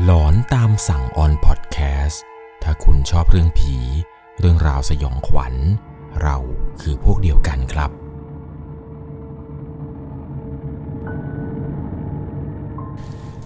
[0.00, 2.22] หลอนตามสั่งออนพอดแคสต์
[2.62, 3.76] ถ้าคุณชอบเรื่องผี
[4.38, 5.54] เรื่องราวสยองขวัญ
[6.22, 6.36] เรา
[6.80, 7.90] คือพวกเดียวกันครับ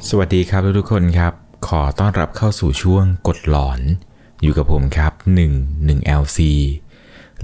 [0.09, 1.33] สวัสดีครับทุกคนครับ
[1.69, 3.81] ขอต้อนรับเข้าสู่ช่วงกดหลอน
[4.43, 5.13] อยู่กับผมครับ
[5.51, 6.39] 1 1 LC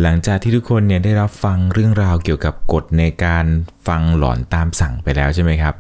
[0.01, 3.45] หลังจากที่ทุกคนเนี่ยได้รับฟังเรื่องราวเกี่ยวกับกฎในการ
[3.87, 5.77] ฟังหลอนตามสั่งไปแล้วใช่ไหมครับ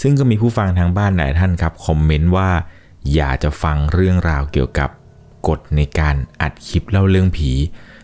[0.00, 2.50] ซึ่งก็มีผู้ฟังทางบ้านหลายท่านครับคอมเมนต์ว่า
[3.14, 4.90] อยากจะฟังเรื่องราวเกี่ยวกับ
[5.48, 7.50] กฎในการอัดคลิปเล่าเรื่องผี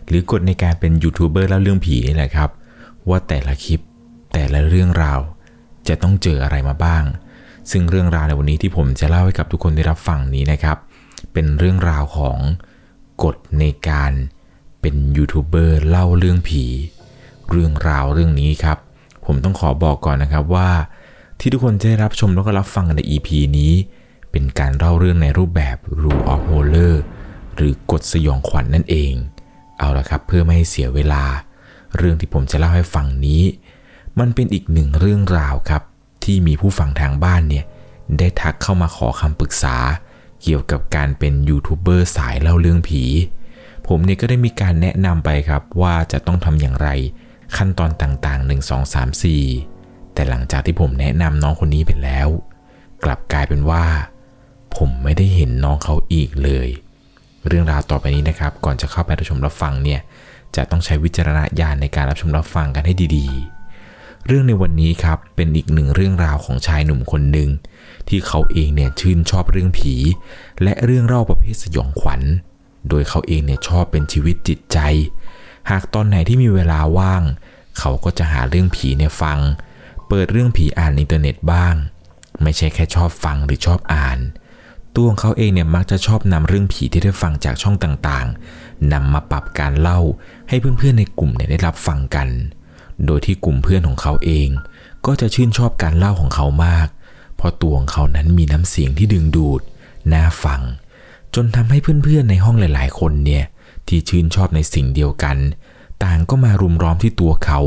[0.09, 2.51] หรือกฎในการเป็นยูทูบเบอร์เล่าเรื่องผีนี่แหละครับ
[3.09, 3.81] ว่าแต่ละคลิป
[4.33, 5.21] แต่ละเรื่องราว
[5.89, 7.05] จะต้องเจออะไรมาบ้าง
[7.71, 10.77] ซึ่งเรื่องราวในวันนี้ที่ผมจะเล่าให้กับทุกคนได้รับฟังนี้นะครับ
[11.33, 12.39] เป็นเรื่องราวของ
[13.25, 14.13] กฎในการ
[14.81, 16.65] เป็นยูทูบเบอร์เล่าเรื่องผี
[17.51, 18.79] เรื่องราวเรื่องนี้ครับ
[19.27, 20.71] ผมต้องขอบอกก่อนนะครับว่า
[21.41, 23.73] ที่ทุกคนจะได้รับชมแล้วก็รับฟังกันใน EP นี้
[24.31, 26.95] เป็นการเล่าเรื่องในรูปแบบ Rule of Horror
[27.55, 29.13] หรือกฎสยองขวัญนนั่นเอง
[29.79, 31.25] เอาละครับเพื่อไม่ให้เสียเวลา
[31.97, 33.43] เรื่องที่ผมจะเล่าให้ฟังนี้
[34.19, 35.83] มันเป็นอีกหนึ่งเรื่องราวครับ
[36.25, 37.65] ที่มีผู้ฟังทางบ้านเนี่ย
[38.19, 39.77] ได้ทักเข้ามาขอคำปรึกษา
[40.43, 43.03] เกี่ยวกับการเป็นยูทูบเบอร์สายเล่าเรื่องผี
[43.87, 46.89] ผมเนี่ยก็ได้มีการแนะนำไปครับว่าจะต้องทำอย่างไร
[47.57, 49.80] ขั้นตอนต่างๆ 1 2 3 4
[50.15, 52.29] แต่หลังจากที่ผมแนะนำน้องคนนี้ไปแล้ว
[53.05, 53.85] กลับกลายเป็นว่า
[54.77, 56.69] ผมไม่ได้เห็นน้องเขาอีกเลย
[57.47, 60.01] เรื่องราวต่อไปนี้นะครับ ก่อนจะเข้าไปรับชมรับฟังเนี่ย
[60.57, 67.51] จะต้องใช้วิจารณญาณในการรับชมรับฟังกันให้ดีๆ เรื่องในวันนี้ครับเป็นอีกหนึ่งเรื่องราวของชายหนุ่มคนหนึ่ง
[68.09, 69.95] ที่เขาเองเนี่ยชื่นชอบเรื่องผี
[70.63, 72.23] และเรื่องเล่าประเภทสยองขวัญ
[72.89, 74.79] โดยเขาเองเนี่ยชอบเป็นชีวิตจิตใจ
[75.71, 77.23] หากตอนไหนที่มีเวลาว่าง
[77.79, 79.39] เขาก็จะหาเรื่องผีเนี่ยฟัง
[79.70, 81.75] เปิดเรื่องผีอ่านอินเทอร์เน็ตบ้าง
[82.43, 84.19] ไม่ใช่แค่ชอบฟังหรือชอบอ่าน
[84.95, 90.01] ตัวของเขาเองเนี่ยมักจะชอบนำเรื่องผีที่ได้ฟังจากช่องต่างๆนำมาปรับการเล่า
[90.49, 92.29] ให้เพื่อนๆในกลุ่มเนี่ยได้รับฟังกัน
[93.07, 94.49] โดยที่กลุ่มเพื่อนของเขาเอง
[95.07, 96.89] ก็จะชื่นชอบการเล่าของเขามาก
[97.37, 99.61] เพราะตัวของเขานั้นมีน้ำเสียงที่ดึงดูด
[100.13, 100.61] น่าฟัง
[101.35, 103.45] จนทำให้เพื่อนๆในห้องหลาย ๆ คนเนี่ย
[103.89, 105.37] ที่ชื่นชอบในสิ่งเดียวกัน
[106.05, 107.61] ต่างก็มารุมล้อมที่ตัวเขา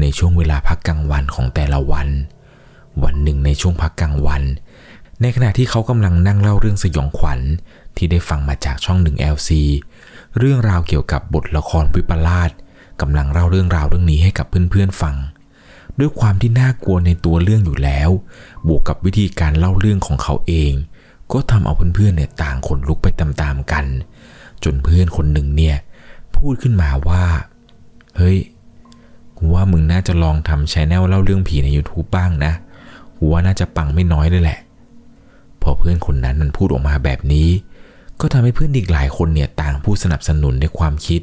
[0.00, 2.08] ในช่วงเวลาพักกลางวันของแต่ละวัน
[3.04, 4.42] วันหนึ่งในช่วงพักกลางวัน
[5.22, 7.40] ในขณะที่เขากำลังนั่งเล่าเรื่องสยองขวัญ
[7.96, 9.50] ที่ได้ฟังมาจากช่องหนึ่ง LC
[10.38, 12.50] เรื่องราวเกี่ยวกับบทละครวิปลาส
[13.00, 15.16] กำลังเล่าเรื่องราวเรื่องนี้ให้กับเพื่อนๆฟัง
[15.98, 18.10] ด้วยความที่น่ากลัวในตัวเรื่องอยู่แล้ว
[18.66, 20.72] บวกกับวิธีการเล่าเรื่องของเขาเอง
[21.32, 23.86] ก็ทำเอาเพื่อนๆเนี่ยต่างขนลุกไปตามๆกัน
[24.64, 25.76] จนเพื่อนคนหนึ่งเนี่ย
[26.36, 27.24] พูดขึ้นมาว่า
[28.16, 28.38] เฮ้ย
[29.40, 32.52] กูว่ามึงน่าจะลองทำชแนลเล่าเรื่องผีใน YouTube บ้างนะ
[33.18, 34.58] กูว่าน่าจะปังไม่น้อยเลยแหละ
[35.62, 37.48] พอเพื่อนคนนั้นมันพูดออกมาแบบนี้
[38.20, 41.20] ก็ทำให้เพื่อนอีกหลายคนเนี่ยต่างผู้สนับสนุนในความคิด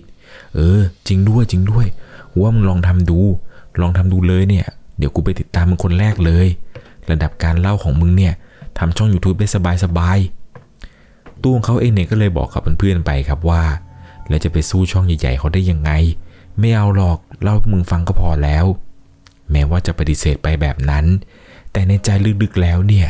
[0.56, 1.86] เออ จริงด้วยจริงด้วย
[2.32, 3.20] กูว่ามึงลองทำดู
[3.82, 4.66] ลองทำดูเลยเนี่ย
[4.98, 6.48] เดี๋ยวกูไปติดตามมึงคนแรกเลย
[7.12, 8.34] ระดับการเล่าของมึงเนี่ย
[8.80, 9.48] ทำช่อง YouTube ได้
[9.84, 13.64] สบายๆตัวของเขาเองเนี่ยก็เลยบอกกับเพื่อนๆไปครับว่า
[14.30, 15.92] แล้วจะไปสู้ช่องใหญ่ๆเขาได้ยังไง
[16.60, 18.66] ไม่เอาหรอกเล่าให้มึงฟังก็พอแล้ว
[19.52, 21.06] แม้ว่าจะปฏิเสธไปแบบนั้น
[21.72, 22.10] แต่ในใจ
[22.42, 23.08] ลึกๆแล้วเนี่ย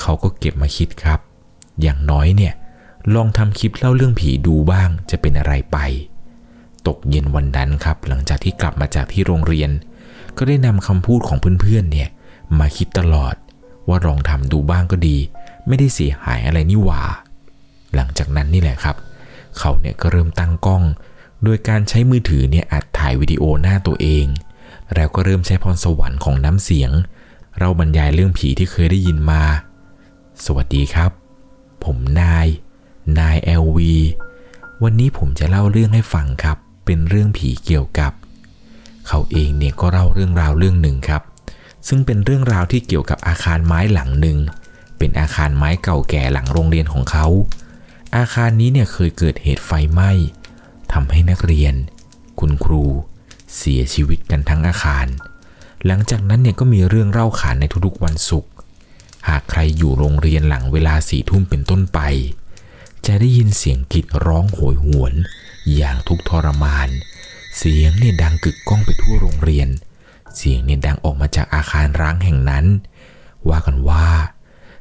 [0.00, 1.20] เขาก็เก็บมาคิดครับ
[1.82, 2.52] อย่างน้อยเนี่ย
[3.14, 5.78] ลองทำคลิปเล่าเรื่องผีดูบ้างจะเป็นอะไรไป
[6.86, 9.70] ตกเย็นวันนั้นครับ หลังจากที่กลับมาจากที่โรงเรียน
[10.36, 12.08] ก็ได้นำคำพูดของเพื่อนๆเนี่ย
[12.58, 13.34] มาคิดตลอด
[13.88, 15.16] ว่าลองทำดูบ้างก็ดี
[15.66, 17.02] ไม่ได้เสียหายอะไรนี่หว่า
[17.94, 18.96] หลังจากนั้นนี่แหละครับ
[19.58, 20.82] เขาเนี่ยก็เริ่มตั้งกล้อง
[21.48, 24.26] โดยการใช้มือถือเนี่ยอัดถ่ายวิดีโอหน้าตัวเอง
[24.94, 26.90] แล้วก็เริ่มใช้พรสวรรค์ของน้ำเสียง
[27.58, 29.42] เราบรรยายเรื่องผีที่เคยได้ยินมา
[30.44, 31.10] สวัสดีครับ
[31.84, 32.46] ผมนาย
[33.18, 33.78] นาย LV
[34.82, 38.12] วันนี้ผมจะเล่าเรื่องให้ฟังครับ เป็นเรื่องผีเกี่ยวกับ
[39.08, 41.22] เขาเองเนี่ยก็เล่าเรื่องราวเรื่องหนึ่งครับ
[41.88, 44.38] ซึ่งเป็นเรื่องราวที่เกี่ยวกับอาคารไม้หลังหนึ่ง
[44.98, 47.26] เป็นอาคารไม้เก่าแก่หลังโรงเรียนของเขา
[48.16, 50.10] อาคารนี้เนี่ยเคยเกิดเหตุไฟไหม้
[51.00, 51.74] ทำให้นักเรียน
[52.40, 52.84] คุณครู
[53.56, 55.06] เสียชีวิตกันทั้งอาคาร
[55.86, 58.50] หลังจากนั้นเนี่ยก็มีเรื่องเล่าขานในทุกๆวันศุกร์
[59.28, 62.00] หากใครอยู่โรงเรียนหลังเวลาสี่ทุ่มเป็นต้นไป
[63.06, 65.14] จะได้ยินเสียงกรีดร้องโหยหวน
[65.74, 66.88] อย่างทุกทรมาน
[67.56, 69.68] เสียงเนี่ยดังกึกก้องไปทั่วโรงเรียน
[70.36, 72.66] เสียงเนี่ยดังออกมาจากอาคารร้างแห่งนั้น
[73.48, 74.06] ว่ากันว่า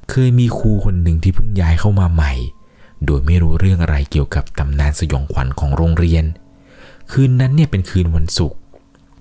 [0.10, 2.34] เคยมีครูคนหนึ่งที่เพิ่งย้ายเข้ามาใหม่
[3.06, 6.26] โดยไม่รู้เรื่องอะไรเกี่ยวกับตำนานสยองขวัญของโรงเรียน
[7.12, 8.60] คืนนั้นเนี่ยเป็นคืนวันศุกร์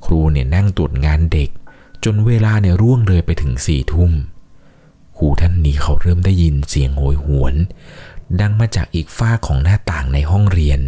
[0.05, 1.50] ครูเนี่ยนั่งตรวจงานเด็ก
[2.05, 4.12] จนเวลาเนี่ยร่วงเลยไปถึงสี่ทุ่ม
[5.17, 7.55] ครูครูท่านนี้เขาเริ่มได้ยินเสียงโหยหวน
[8.41, 10.81] ดังมาจากอีกฝ้าของหน้าต่างในห้องเรียน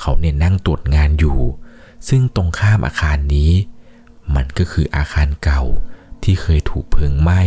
[0.00, 1.38] เขาเนี่ยนั่งตรวจงานอยู่
[2.08, 3.50] ซึ่งตรงข้ามอาคารนี้
[4.34, 5.62] มันก็คืออาคารเก่า
[6.22, 7.42] ที่เคยถูกเพลิงไหม้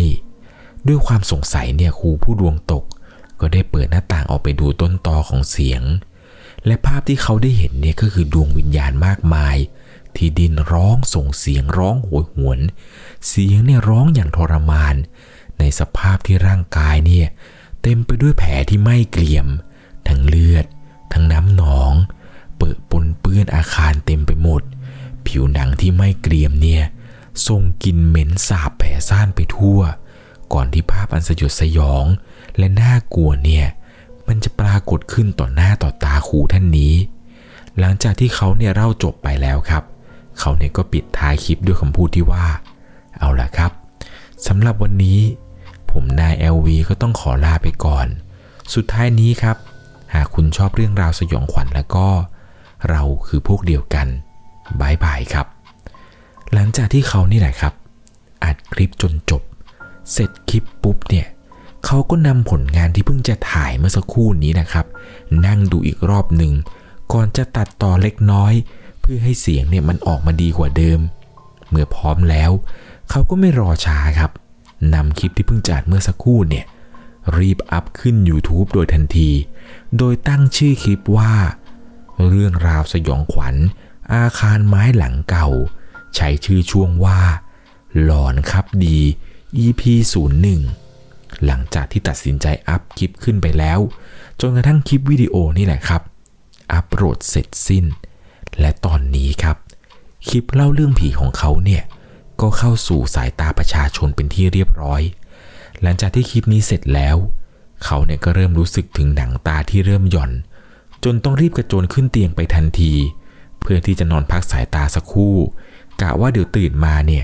[0.87, 2.83] ด้วยความสงสัยเนี่ยครูผู้ดวงตก
[3.39, 5.81] ก็ได้เปิดหน้าต่างออกไปดูต้นตอของเสียง
[6.65, 9.57] และภาพที่เขาได้เห็นเนี่ยก็คือดวงวิญญาณมากมาย
[10.15, 12.59] ที่ดินร้องส่งเสียงร้องโหยหวน
[13.27, 14.95] เสียงเนี่ยร้องอย่างทรมาน
[15.59, 17.27] ในสภาพที่ร่างกายเนี่ย
[17.81, 19.47] เต็มไปด้วยแผลที่ไม้เกลี่ยม
[20.07, 20.65] ทั้งเลือด
[21.13, 21.93] ทั้งน้ำหนอง
[22.57, 24.61] เปื้อปนเปื้อนอาคารเต็มไปหมด
[25.27, 26.83] ผิวหนังที่ไม้เกลี่ยมเนี่ย
[27.47, 29.79] ทรงกลิ่นเหม็นสาบแผ่ซ่านไปทั่ว
[30.53, 32.05] ก่อนที่ภาพอันสยดสยอง
[32.57, 33.65] และน่ากลัวเนี่ย
[34.27, 36.93] มันจะปรากฏขึ้นต่อหน้าต่อตาครูท่านนี้
[37.79, 39.83] หลังจากที่เขาเนี่ยเล่าจบไปแล้วครับ
[40.39, 42.45] เขาเนี่ยก็ปิดท้ายคลิปด้วยคำพูดที่ว่า
[43.19, 43.71] เอาล่ะครับ
[44.47, 45.19] สำหรับวันนี้
[45.91, 48.07] ผมนาย LV ก็ต้องขอลาไปก่อน
[48.73, 49.57] สุดท้ายนี้ครับ
[50.13, 52.07] หากคุณชอบเรื่องราวสยองขวัญแล้วก็
[52.89, 54.07] เราคือพวกเดียวกัน
[54.81, 55.47] บายบายครับ
[56.53, 57.73] หลังจากที่เขานี่แหละครับ
[58.43, 59.41] อัดคลิปจนจบ
[60.11, 61.27] เสร็จคลิปปุ๊บเนี่ย
[61.85, 64.85] เขาก็นำผลงานที่เพิ่งจะถ่ายเมื่อสักครู่นี้นะครับ
[65.45, 66.53] นั่งดูอีกรอบหนึ่ง
[67.13, 68.53] ก่อนจะตัดต่อเล็กน้อย
[68.99, 70.99] เพื่อให้เสียงเนี่ยมันออกมาดีกว่าเดิม
[71.69, 72.51] เมื่อพร้อมแล้ว
[73.09, 74.31] เขาก็ไม่รอช้าครับ
[74.93, 76.65] นำคลิปที่เพิ่งจัดเมื่อสักครู่เนี่ย
[77.37, 79.29] รีบอัพขึ้น YouTube โดยทันที
[79.97, 81.33] โดยตั้งชื่อคลิปว่า
[82.27, 83.55] เรื่องราวสยองขวัญ
[84.13, 85.47] อาคารไม้หลังเก่า
[86.15, 87.19] ใช้ชื่อช่วงว่า
[88.03, 88.99] หลอนครับดี
[89.63, 89.81] EP
[90.37, 90.82] 01
[91.45, 93.79] หลังจากที่ตัดสินใจอัพคลิปขึ้นไปแล้ว
[94.41, 96.01] จนกระทั่งคลิปวิดีโอนี่แหละครับ
[96.73, 97.85] อัปโหลดเสร็จสิ้น
[98.59, 99.57] และตอนนี้ครับ
[100.29, 101.83] คลิปเล่าเรื่องผีของเขาเนี่ย
[102.41, 105.01] ก็เข้าสู่สายตาประชาชนเป็นที่เรียบร้อย
[105.81, 107.17] หลังจากที่คลิปนี้เสร็จแล้ว
[107.85, 110.31] เขาเนี่ยก็เริ่มรู้สึกถึงหนังตาที่เริ่มหย่อน
[111.03, 112.93] จนต้องรีบกระโจนขึ้นเตียงไปทันที
[113.61, 115.35] เพื่อที่จะนอนพักสายตาสักครู่
[116.01, 117.23] กะว่าเดี๋ยวตื่นมาเนี่ย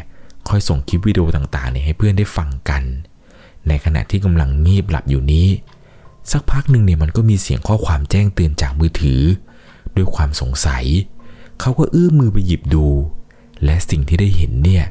[0.49, 2.83] ค่อยส่งคลิปวิดีโอต่างๆเนี่ยให้เพื่อนได้ฟังกัน
[3.67, 5.47] ในขณะที่กำลังงีบหลับอยู่นี้
[6.31, 9.21] สักพักหนึ่งเนี่ยมันก็มีเสียงข้อความแจ้งเตือนจากมือถือ
[9.95, 10.85] ด้วยความสงสัย
[11.59, 12.87] เขาก็เอื้อมมือไปหยิบดู
[13.65, 14.85] และสิ่งที่ได้เห็นเนี่ย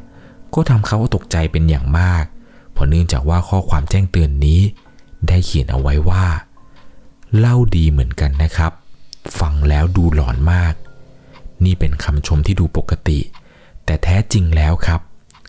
[0.55, 2.25] ก็ทำเขาตกใจเป็นอย่างมาก
[2.73, 4.61] เพราะเนื่องจากว่าข้อความแจ้งเตือนนี้
[5.29, 6.27] ได้เขียนเอาไว้ว่า
[7.39, 8.73] เล่าดีเหมือนกันนะครับ
[9.39, 10.75] ฟังแล้วดูหลอนมาก
[11.65, 13.21] นี่เป็นคำชมที่ดูปกติ
[13.85, 15.01] แต่แท้จริงแล้วครับ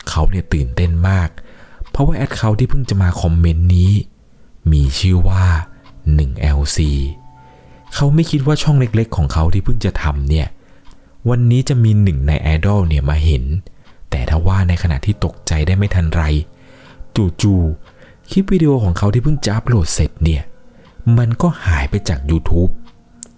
[0.10, 1.30] เขาเนี่ยตื่นเต้นมาก
[2.00, 3.92] ราะว่าแอดเขาที่เพิ่งจะมาคอมเมนต์นี้
[4.72, 5.46] มีชื่อว่า
[6.18, 6.78] 1LC
[7.94, 10.48] เขาไม่คิดว่าช่องเล็กๆ ของเขาที่เพิ่งจะทำเนี่ย
[11.30, 13.44] วันนี้จะมีหนึ่งในไอดอลเนี่ยมาเห็น
[14.10, 16.24] แต่ถ้าว่าในขณะที่ตกใจได้ไม่ทันไร
[17.42, 20.44] จู่ๆคลิปวิดีโอของเขาที่เพิ่งจะอัพโหลดเสร็จเนี่ย
[21.18, 22.72] มันก็หายไปจาก YouTube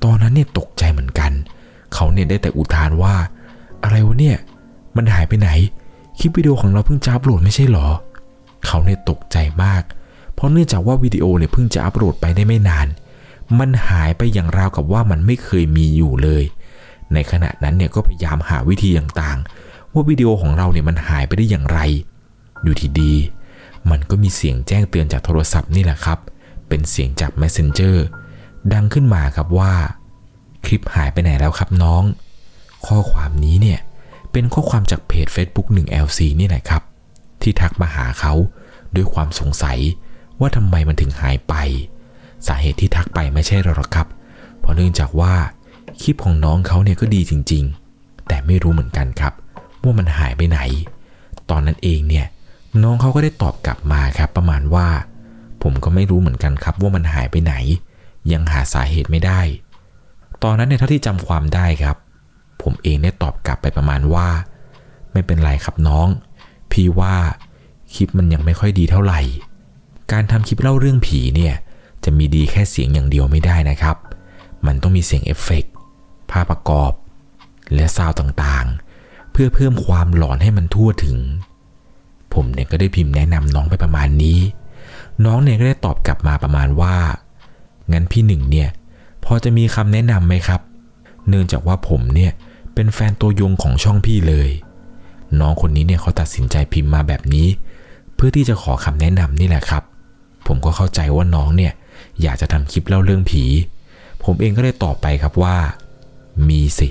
[0.03, 1.31] ตอนนั้นเนี่ยตกใจเหมือนกัน
[1.93, 3.15] เขาเนี่ยได้แต่อุทานว่า
[3.83, 4.37] อะไรวะเนี่ย
[4.95, 5.49] มันหายไปไหน
[6.19, 7.87] คลิปวิดีโอของเราเพิ่งจะอัพโหลดไม่ใช่หรอ
[8.65, 9.83] เขาเนี่ยตกใจมาก
[10.33, 12.87] เพราะเนื่องจากว่าวิดีโอเนี่ยเพิ่งจะอัพโหลดไปได้ไม่นาน
[13.59, 16.43] มันหายไปอย่างราวกับว่ามันไม่เคยมีอยู่เลย
[17.13, 21.79] ในขณะนั้นเนี่ยก็พยายามหาวิธีต่างๆ ว่าวิดีโอของเราเนี่ยมันหายไปได้อย่างไร
[22.63, 23.13] อยู่ที่ดี
[23.89, 26.19] มันก็มีเสียงแจ้งเตือนจากโทรศัพท์นี่แหละครับ
[26.67, 27.95] เป็นเสียงจาก Messenger
[28.73, 29.73] ดังขึ้นมาครับว่า
[30.65, 32.03] คลิปหายไปไหนแล้วครับน้อง
[32.85, 33.79] ข้อความนี้เนี่ย
[34.31, 36.81] เป็นข้อความจากเพจ Facebook 1LC นี่แหละครับ
[37.43, 38.33] ที่ทักมาหาเขา
[38.95, 39.79] ด้วยความสงสัย
[40.39, 41.53] ว่าทำไมมันถึงหายไป
[42.47, 44.07] สาเหตุที่ทักไปไม่ใช่หรอกครับ
[44.59, 45.33] เพราะเนื่องจากว่า
[46.01, 47.63] คลิปของน้องเขาเนี่ยก็ดีจริง
[47.95, 49.33] ๆ แต่ไม่รู้เหมือนกันครับ
[49.83, 50.59] ว่ามันหายไปไหน
[51.49, 52.25] ตอนนั้นเองเนี่ย
[52.83, 54.87] น้องเขาก็ได้ตอบกลับมาครับ ประมาณว่า
[55.63, 57.53] ผมก็ไม่รู้เหมือนกันครับว่ามันหายไปไหน
[58.31, 59.41] ยังหาสาเหตุไม่ได้
[60.43, 61.97] ตอนนั้นเนี่ยเท่าที่จำความได้ครับ
[62.61, 64.27] ผมเองได้ตอบกลับไปประมาณว่า
[65.11, 66.07] ไม่เป็นไรครับน้อง
[66.73, 67.15] พี่ว่า
[67.93, 69.21] คลิปมันยังไม่ค่อยดีเท่าไหร่
[70.11, 71.55] การทำคลิปเล่าเรื่องผีเนี่ย
[72.03, 73.97] จะมีดีแค่เสียงอย่างเดียวไม่ได้นะครับ
[74.65, 75.73] มันต้องมีเสียงเอฟเฟกต์
[76.31, 76.91] ภาพประกอบ
[77.75, 81.17] และซาวต่างๆ เพื่อเพิ่มความหลอนให้มันทั่วถึง
[82.33, 84.39] ผมเนี่ยก็ได้พิมพ์แนะนำน้องไปประมาณนี้
[85.25, 86.95] น้องเนี่ยก็ได้ตอบกลับมาประมาณว่า
[87.91, 88.69] งั้นพี่หนึ่งเนี่ย
[89.25, 90.61] พอจะมีคำแนะนำไหมครับ
[91.27, 92.31] เนื่องจากว่าผมเนี่ย
[92.73, 94.49] เป็นแฟนตัวยงของช่องพี่เลย
[95.39, 97.47] น้องคนนี้เนี่ยเขาตัดสินใจพิมพ์มาแบบนี้
[98.15, 99.83] เพื่อที่จะขอคำแนะนำนี่แหละครับ
[100.47, 101.73] ผมก็เข้าใจว่าน้องเนี่ย
[102.21, 103.43] อยากจะทำคลิปเล่าเรื่องผี
[104.23, 105.57] ผมเองก็ได้ตอบไปครับว่า
[106.49, 106.87] มีสิ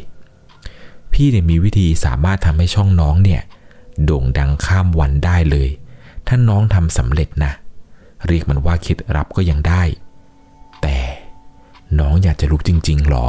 [1.13, 3.43] พี่เนี่ยมีวิธีสามารถทำให้ช่องน้องเนี่ย
[4.05, 5.69] โด่งดังข้ามวันได้เลย
[6.27, 7.53] ถ้าน้องทำสำเร็จนะ
[8.27, 9.83] เรียกมันว่าคล็ดลับก็ยังได้
[10.83, 10.99] แต่
[11.99, 13.27] น้องอยากจะรู้จริงๆหรอ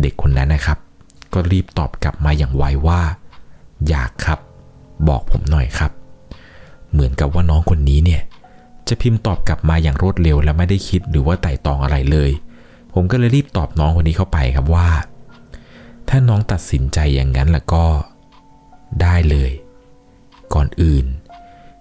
[0.00, 0.78] เด็กคนนั้นนะครับ
[1.32, 3.00] ก็รีบตอบกลับมาอย่างไวว่า
[3.88, 4.38] อยากครับ
[5.08, 5.92] บอกผมหน่อยครับ
[6.92, 8.22] เหมือนกับว่าน้องคนนี้เนี่ย
[8.88, 12.30] จะพิมพ์ตอบกลับมาอย่างรวดเร็วและไม่ได้คิดหรือว่าไต่ตองอะไรเลย
[12.94, 14.88] ผมก็เลยรีบตอบน้องคนนี้เข้าไปครับว่า
[16.08, 17.84] ถ้าน้องตัดสินใจอย่างนั้นแล้วก็
[19.02, 19.50] ได้เลย
[20.54, 21.06] ก่อนอื่น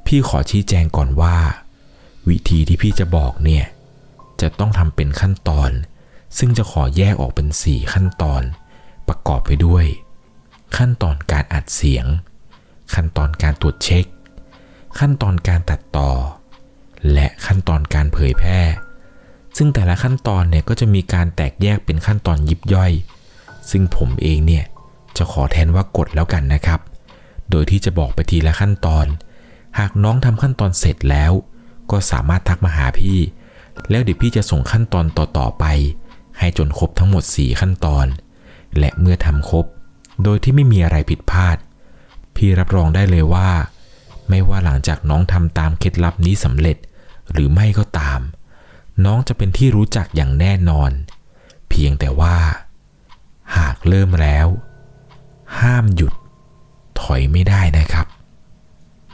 [0.06, 1.38] พี่ขอชี้แจงก่อนว่า
[2.30, 3.66] วิธีที่พี่จะบอกเนี่ย
[4.42, 5.72] จะต้องทำเป็นขั้นตอน
[6.38, 8.42] ซึ่งจะขอแยกออกเป็น 4 ขั้นตอน
[9.08, 9.86] ประกอบไปด้วย
[10.78, 12.06] ขั้นตอนการอัดเสียง
[12.94, 14.06] ขั้นตอนการตรวจเช็ค
[15.00, 16.12] ขั้นตอนการตัดต่อ
[17.14, 18.62] และขั้นตอนการเผยแพร่
[19.58, 22.92] ซึ่งแต่ละขั้นตอนเนี่ยก็จะมีการแตกแยกเป็นขั้นตอนยิบย่อย
[23.70, 24.66] ซึ่งผมเองเนี่ย
[25.18, 26.80] จะขอแทนว่ากดแล้วกันนะครับ
[27.50, 29.06] โดยที่จะบอกไปทีละขั้นตอน
[29.80, 31.32] หากน้องทำขั้นตอนเสร็จแล้ว
[31.92, 33.20] ก็สามารถทักมาหาพี่
[33.90, 35.66] แล้วเดี๋ยวพี่จะส่งขั้นตอนต่อๆไป
[36.40, 38.06] ให้จนครบทั้งหมด 4 ขั้นตอน
[38.80, 39.66] และเมื่อทำครบ
[40.24, 41.58] โดยที่ไม่มีอะไรผิดพลาด
[42.36, 43.50] พี่รับรองได้เลยว่า
[44.30, 46.78] ไม่ว่าหลังจากน้องทำตามเคล็ดลับนี้สำเร็จ
[47.32, 48.20] หรือไม่ก็ตาม
[49.06, 50.92] น้องจะเป็นที่รู้จักอย่างแน่นอน
[51.70, 52.36] เพียงแต่ว่า
[53.58, 54.48] หากเริ่มแล้ว
[55.60, 56.14] ห้ามหยุด
[57.02, 58.08] ถอยไม่ได้นะครับ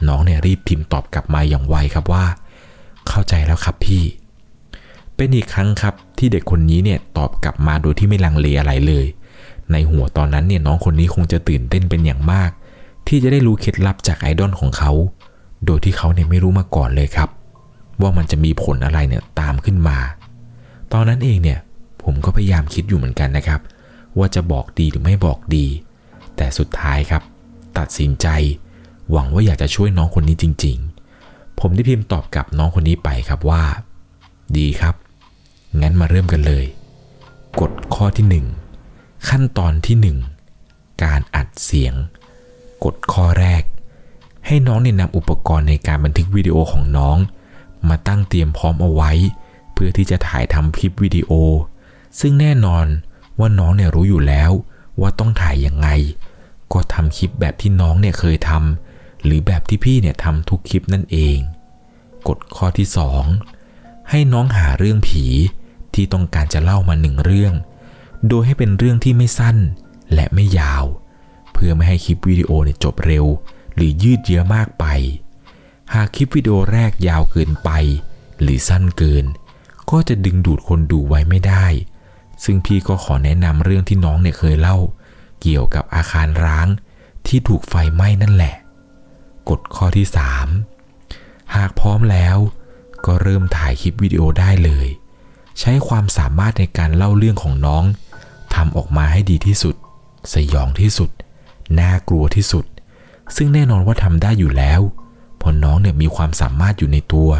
[0.08, 2.24] น้องเนี่ยรีบพิมพ์ตอบกลับมาอย่างไวครับว่า
[3.08, 4.04] เข้าใจแล้วครับพี่
[5.16, 9.06] เป็นอีกครั้งครับที่เด็กคนนี้เนี่ยตอบกลับมาโดยที่ไม่ลังเลอะไรเลย
[9.72, 12.50] ในหัวตอนนั้นเนี่ยน้องคนนี้คงจะตื่นเต้นเป็นอย่างมาก
[13.08, 14.92] ที่จะได้รู้เคล็ดลับจากไอดอลของเขา
[15.66, 17.28] โดยที่เขาเนี่ยไม่รู้มาก่อนเลยครับ
[18.00, 19.98] ว่ามันจะมีผลอะไรเนี่ยตามขึ้นมา
[20.92, 21.58] ตอนนั้นเองเนี่ย
[22.02, 23.60] ผมก็พยายามคิดอยู่เหมือนกันนะครับ
[24.18, 25.66] ว่าจะบอกดีหรือไม่บอกดี
[26.36, 27.22] แต่สุดท้ายครับ
[27.78, 28.26] ตัดสินใจ
[29.10, 30.76] หวังว่าอยากจะช่วยน้องคนนี้จริง
[31.18, 33.62] ๆ ผมได้พิมพ์ตอบกับน้องคนนี้ไปครับว่า
[34.58, 34.94] ดีครับ
[35.80, 36.64] งั้นมาเริ่มกันเลย
[37.60, 38.63] กฎข้อที่ 1
[39.28, 39.96] ขั้นตอนที่
[40.54, 41.94] 1 การอัดเสียง
[42.84, 43.62] กฎข้อแรก
[44.46, 47.16] ให้น้องเนี่ยนำอุปกรณ์ในการบันทึกวิดีโอของน้อง
[47.88, 49.12] มาตั้งเตรียมพร้อมเอาไว้
[49.72, 51.30] เพื่อที่จะถ่ายทำคลิปวิดีโอ
[52.20, 52.86] ซึ่งแน่นอน
[53.38, 54.50] ว่าน้องเนี่ยรู้อยู่แล้ว
[55.00, 55.88] ว่าต้องถ่ายยังไง
[56.72, 61.36] ก็ทำคลิปแบบที่น้องเนี่ยเคยทำหรือแบบที่พี่เนี่ยทำทุกคลิปนั่นเอง
[62.28, 62.88] กฎข้อที่
[63.48, 65.24] 2 ให้น้องหาเรื่องผี
[65.94, 67.54] ที่ต้องการจะเล่ามาหนึ่งเรื่อง
[68.28, 69.56] โดยให้เป็นเรื่องที่ไม่สั้น
[70.14, 70.84] และไม่ยาว
[71.52, 73.26] เพื่อไม่ให้คลิปวิดีโอเนี่ยจบเร็ว
[73.74, 74.84] หรือยืดเยื้อมากไป
[75.94, 77.70] หากคลิปวิดีโอแรกยาวเกินไป
[78.42, 79.24] หรือสั้นเกิน
[79.90, 81.66] ก็จะดึงดูดคนดูไว้ไม่ได้
[82.44, 84.78] ซึ่งพี่ก็ขอแนะนำเรื่องที่น้องเนี่ยเคยเล่า
[85.40, 86.68] เกี่ยวกับอาคารร้าง
[87.26, 88.54] ที่ถูกไฟไหม้นั่นแหละ
[89.48, 90.06] กฎข้อที่
[90.80, 92.36] 3 หากพร้อมแล้ว
[93.06, 94.86] ก็เริ่มถ่ายคลิปวิดีโอได้เลย
[95.60, 97.84] ใช้ความสามารถในการเล่าเรื่องของน้อง
[98.54, 99.74] ทำออกมาให้ดีที่สุด
[100.34, 101.10] สยองที่สุด
[101.80, 102.64] น่ากลัวที่สุด
[103.36, 104.80] ซึ่งแน่นอนว่าทำได้อยู่แล้ว
[105.38, 107.30] เพราะน้องเนี่ยมีความสามารถอยู่ในตัว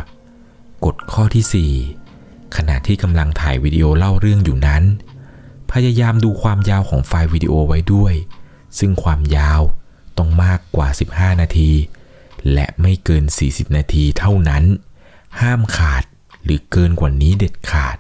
[0.85, 1.73] กฎข้อที่
[2.11, 4.83] 4 ขณะที่กำลังถ่ายวิดีโอเล่าเรื่องอยู่นั้น
[5.73, 8.14] พยายามดูความยาวของไฟล์วิดีโอไว้ด้วย
[8.78, 9.61] ซึ่งความยาว
[10.18, 11.71] ต้องมากกว่า 15 นาที
[12.52, 14.64] และไม่เกิน 40 นาทีเท่านั้น
[15.40, 16.04] ห้ามขาด
[16.44, 17.97] หรือเกินกว่านี้เด็ดขาด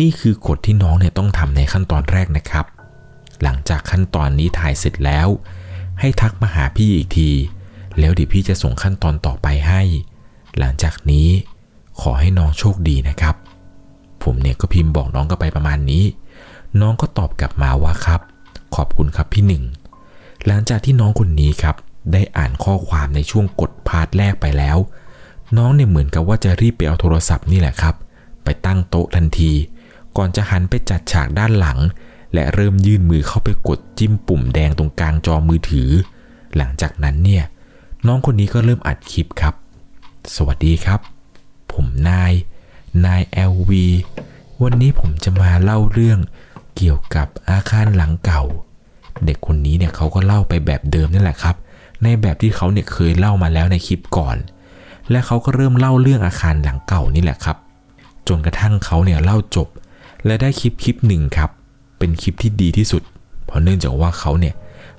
[0.00, 2.66] นี่คือกฎที่น้องเนี่ยต้องทำในขั้นตอนแรกนะครับ
[3.42, 5.28] หลังจากขั้นตอนนี้ถ่ายเสร็จแล้ว
[6.00, 7.30] ให้ทักมาหาพี่อีกที
[7.98, 9.82] แล้วเดี๋ยวพี่จะส่งขั้นตอนต่อไปให้
[10.58, 11.28] หลังจากนี้
[12.00, 13.34] ขอให้น้องโชคดีนะครับ
[14.22, 16.04] ผมเนี่ยก็พิมพ์บอกน้องก็ไปประมาณนี้
[16.80, 18.20] น้องก็ตอบกลับมาว่าครับ
[18.74, 19.64] ขอบคุณครับพี่หนึ่ง
[20.46, 21.76] หลังจากที่น้องคนนี้ครับ
[22.12, 24.78] ได้อ่านข้อความในช่วงกดพาร์ทแรกไปแล้ว
[25.56, 27.94] น้องเนี่ยเหมือนกับว่าจะรีบไปเอาโทรศัพท์นี่แหละครับ
[28.44, 29.52] ไปตั้งโต๊ะทันที
[30.16, 31.78] ก่อนจะหันไปจัดฉากด้านหลัง
[32.34, 35.88] และเริ่มยื่นมือเข้าไปกดจิ้มปุ่มแดงตรงกลางจอมือถือ
[36.56, 37.44] หลังจากนั้นเนี่ย
[38.06, 39.54] น้องคนนี้ก็เริ่มอัดคลิปครับ
[40.34, 41.00] สวัสดีครับ
[41.72, 42.32] ผมนาย
[43.04, 43.70] นาย LV
[44.62, 46.18] วันนี้ผมจะมาเล่าเรื่อง
[46.76, 48.42] เกี่ยวกับอาคารหลังเก่า
[49.24, 51.56] เด็กคนนี้เนี่ยเขาก็เล่าไปแบบเดิมนั่นแหละครับ
[52.02, 54.36] ในแบบที่เขาเนี่ยเคยเล่ามาแล้วในคลิปก่อน
[55.10, 57.56] และเขาก็เริ่มเล่าเรื่องอาคารหลังเก่านี่แหละครับ
[58.28, 59.68] จนกระทั่งเขาเนี่ยเล่าจบ
[60.26, 61.50] และได้คลิปคลิปหนึ่งครับ
[61.98, 63.02] เป็นคลิปที่ดีที่สุด
[63.44, 64.54] เพราะเนื่องจากว่าเขาเนี่ย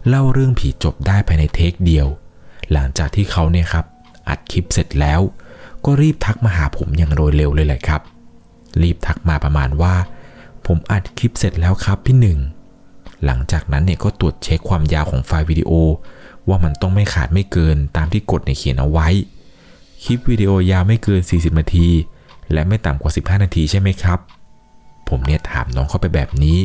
[0.07, 2.07] เล่าเรื่องผีจบได้ภายในเทคเดียว
[2.71, 3.85] หลังจากที่เขาเนี่ยครับ
[4.29, 5.21] อัดคลิปเสร็จแล้ว
[5.85, 8.01] ก็รีบทักมาหาผมอย่างโดยเร็วเลยแหละครับ
[8.81, 9.93] รีบทักมาประมาณว่า
[10.65, 12.39] ผมอัดคลิปเสร็จแล้วครับพี่หนึ่ง
[13.25, 15.71] หลังจากนั้นเนี่ยก็ตรวจเช็คความยาวของไฟล์วิดีโอ
[16.47, 19.07] ว่ามันต้องไม่ขาดไม่เกินตามที่กฎในเขียนเอาไว้
[20.03, 21.87] คลิปวิดีโอยาวไม่เกิน 40 นาที
[22.53, 24.19] และไม่ต่ำกว่า 15 นาทีใช่ไหมครับ
[25.09, 26.57] ผมเนี่ยถามน้องเข้าไปแบบนี้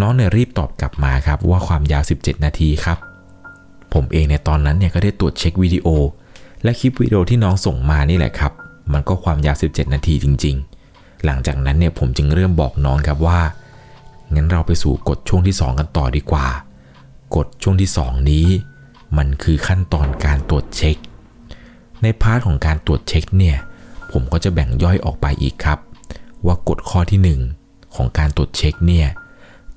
[0.00, 2.98] น้องเนี่ยรีบตอบกลับมาครับว่าความยาว 17 นาทีครับ
[3.94, 5.86] ผมเองในตอนนั้นเนี่ยก็ได้ตรวจเช็ควิดีโอ
[6.62, 8.52] และคลิปวิดีโอที่น้องส่งมานี่แหละครับ
[8.92, 10.56] มันก็ความยาว 17 นาทีจริง
[10.90, 13.40] ๆ หลังจากนั้นเนี่ยผมจึงเริ่มบอกน้องครับว่า
[14.34, 16.46] งั้นเราไปสู่กฎช่วงที่ 2 กันต่อดีกว่า
[17.36, 18.46] กฎช่วงที่ 2 นี้
[19.16, 20.96] มันคือขั้นตอนการตรวจเช็ค
[22.02, 23.56] ใน part ของการตรวจเช็คเนี่ย
[24.12, 25.78] ผมก็จะแบ่งย่อยออกไปอีกครับ
[26.46, 27.63] ว่ากฎข้อที่1
[27.96, 29.08] ของการตรวจเช็คเนี่ย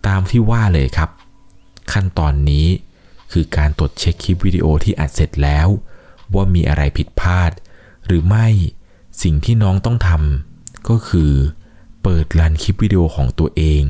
[0.08, 1.10] ตามที่ว่าเลยครับ
[1.94, 2.68] ขั้นตอนนี้
[3.32, 5.68] คือการตรวจเช็คคลิปวิดีโอที่อัดเสร็จแล้ว
[6.34, 7.52] ว่ามีอะไรผิดพลาด
[8.06, 8.48] หรือไม่
[9.24, 11.32] สิ่งที่น้องต้องทำก็คือ
[12.04, 13.82] เปิด run คลิปวิดีโอของตัวเอง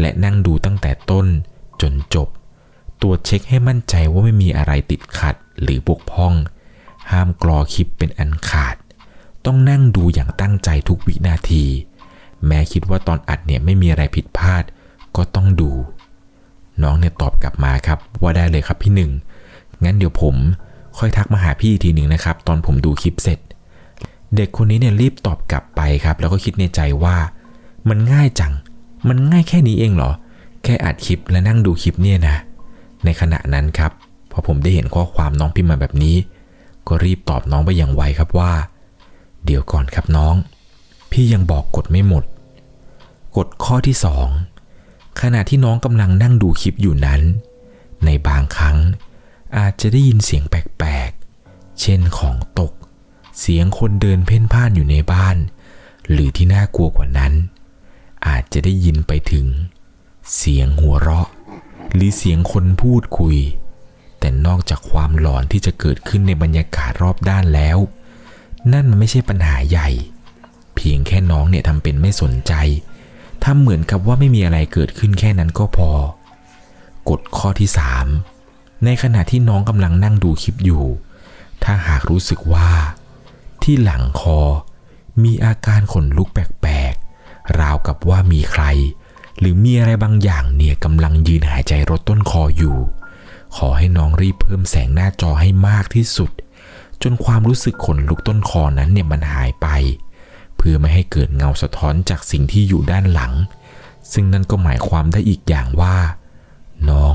[0.00, 1.26] และนั่งดูตั้งแต่ต้น
[1.80, 2.28] จนจบ
[3.00, 6.34] ตรวจเช็คให้มั่นใจว่าไม่มีอะไรติดขัดหรือบกพร่อง
[7.10, 8.76] ห้ามกรอคลิปเป็นอันขาด
[9.44, 11.64] ต้องนั่งดูอย่างตั้งใจทุกวินาที
[12.46, 14.64] แม้คิดว่าตอนอัดเนี่ยไม่มีอะไรผิดพลาด
[15.16, 15.70] ก็ต้องดู
[16.82, 19.10] น้องเนี่ยตอบกลับมาครับ ว่าได้เลยครับพี่หนึ่ง
[19.84, 20.36] งั้นเดี๋ยวผม
[20.98, 23.38] ค่อยทักมาหาพี่อีกทีหนึ่งนะครับ ตอนผมดูคลิปเสร็จ
[24.36, 27.16] เด็กคนนี้เนี่ยรีบตอบกลับไปครับ แล้วก็คิดในใจว่า
[27.88, 28.52] มันง่ายจัง
[29.08, 30.10] มันง่ายแค่นี้เองเหรอ
[30.64, 32.36] แค่อัดคลิปและนั่งดูคลิปเนี่ยนะ
[33.04, 33.92] ในขณะนั้นครับ
[34.32, 36.16] พอผมได้เห็นข้อความน้องพิมพ์มาแบบนี้
[36.88, 38.52] ก็รีบตอบน้องไปอย่างไวครับว่า
[39.44, 40.34] เดี๋ยวก่อนครับน้อง
[41.12, 42.24] พี่ยังบอกกฎไม่หมด
[43.36, 44.28] กฎข้อที่สอง
[45.20, 47.20] ขณะที่น้องกำลังนั่งดูคลิปอยู่นั้น
[48.04, 48.78] ในบางครั้ง
[49.58, 52.72] อาจจะได้ยินเสียงแปลกๆ เช่นของตก
[53.40, 55.36] เสียงคนเดินเพ่นพ่านอยู่ในบ้าน
[56.10, 57.32] หรือที่น่ากลัวกว่านั้น
[58.26, 59.46] อาจจะได้ยินไปถึง
[60.36, 61.28] เสียงหัวเราะ
[61.94, 63.36] หรือเสียงคนพูดคุย
[64.18, 67.78] แต่นอกจากความหลอนที่จะเกิดขึ้นในบรรยากาศรอบด้านแล้ว
[68.72, 69.88] นั่นมันไม่ใช่ปัญหาใหญ่
[70.76, 72.52] เพียงแค่น้องเนี่ยทำเป็นไม่สนใจ
[73.44, 75.90] ทำเหมือนกับว่าไม่มีอะไรเกิดขึ้นแค่นั้นก็พอ
[77.08, 77.68] กฎข้อที่
[78.26, 80.84] 3 ในขณะที่น้องกำลังนั่งดูคลิปอยู่
[81.64, 82.68] ถ้าหากรู้สึกว่า
[83.62, 84.40] ที่หลังคอ
[85.22, 88.64] มีอาการขนลุกแปลกๆ ราวกับว่ามีใคร
[89.38, 92.76] หรือมีอะไรบางอย่างเนี่ยกำลังยืนหายใจรดต้นคออยู่
[93.56, 96.30] ขอให้น้องรีบเพิ่มแสงหน้าจอให้มากที่สุด
[97.02, 99.66] จนความรู้สึกขนลุกต้นคอนั้นเนี่ยมันหายไป
[100.66, 103.32] พื่อไม่ให้เกิดเงาสะท้อนจากสิ่งที่อยู่ด้านหลัง
[104.12, 105.96] ซึ่งนั่นก็หมายความได้อีกอย่างว่า
[106.90, 107.14] น้อง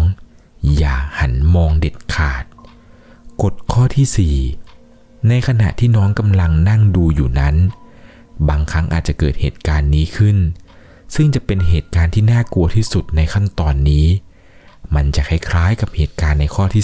[0.75, 2.43] อย่าหันมองเด็ดขาด
[3.41, 4.37] กฎข้อที่
[4.83, 7.55] 4 ในขณะที่น้องกำลังนั่งดูอยู่นั้น
[8.47, 10.37] บางครั้งอาจจะเกิดเหตุการณ์นี้ขึ้น
[11.15, 14.05] ซึ่งจะเป็นเหตุการณ์ที่น่ากลัวที่สุดในขั้นตอนนี้
[14.95, 16.83] มันจะคล้ายๆกับเหตุการณ์ในข้อที่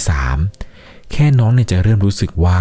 [0.52, 2.60] 3 แค่น้องเนี่ยจะเริ่มรู้สึกว่า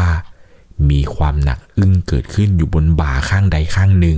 [0.89, 4.17] มีความหนักอึ้งเกิดขึ้นอยู่บนบ่าข้างใดข้างหนึ่ง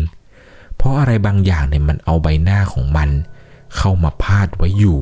[0.76, 3.10] เพราะอะไรบางอย่างเนี่ยมันเอาใบหน้าของมัน
[3.78, 5.00] เข้ามาพาดไว้อยู่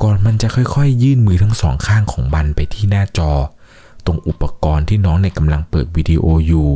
[0.00, 3.30] ก่อนมันจะค่อยๆยื่นมือทั้งสองข้างของมันไปที่หน้าจอ
[4.06, 6.68] ตรงอุปกรณ์ที่น้องเนี่ยกำลังเปิดวิดีโออยู่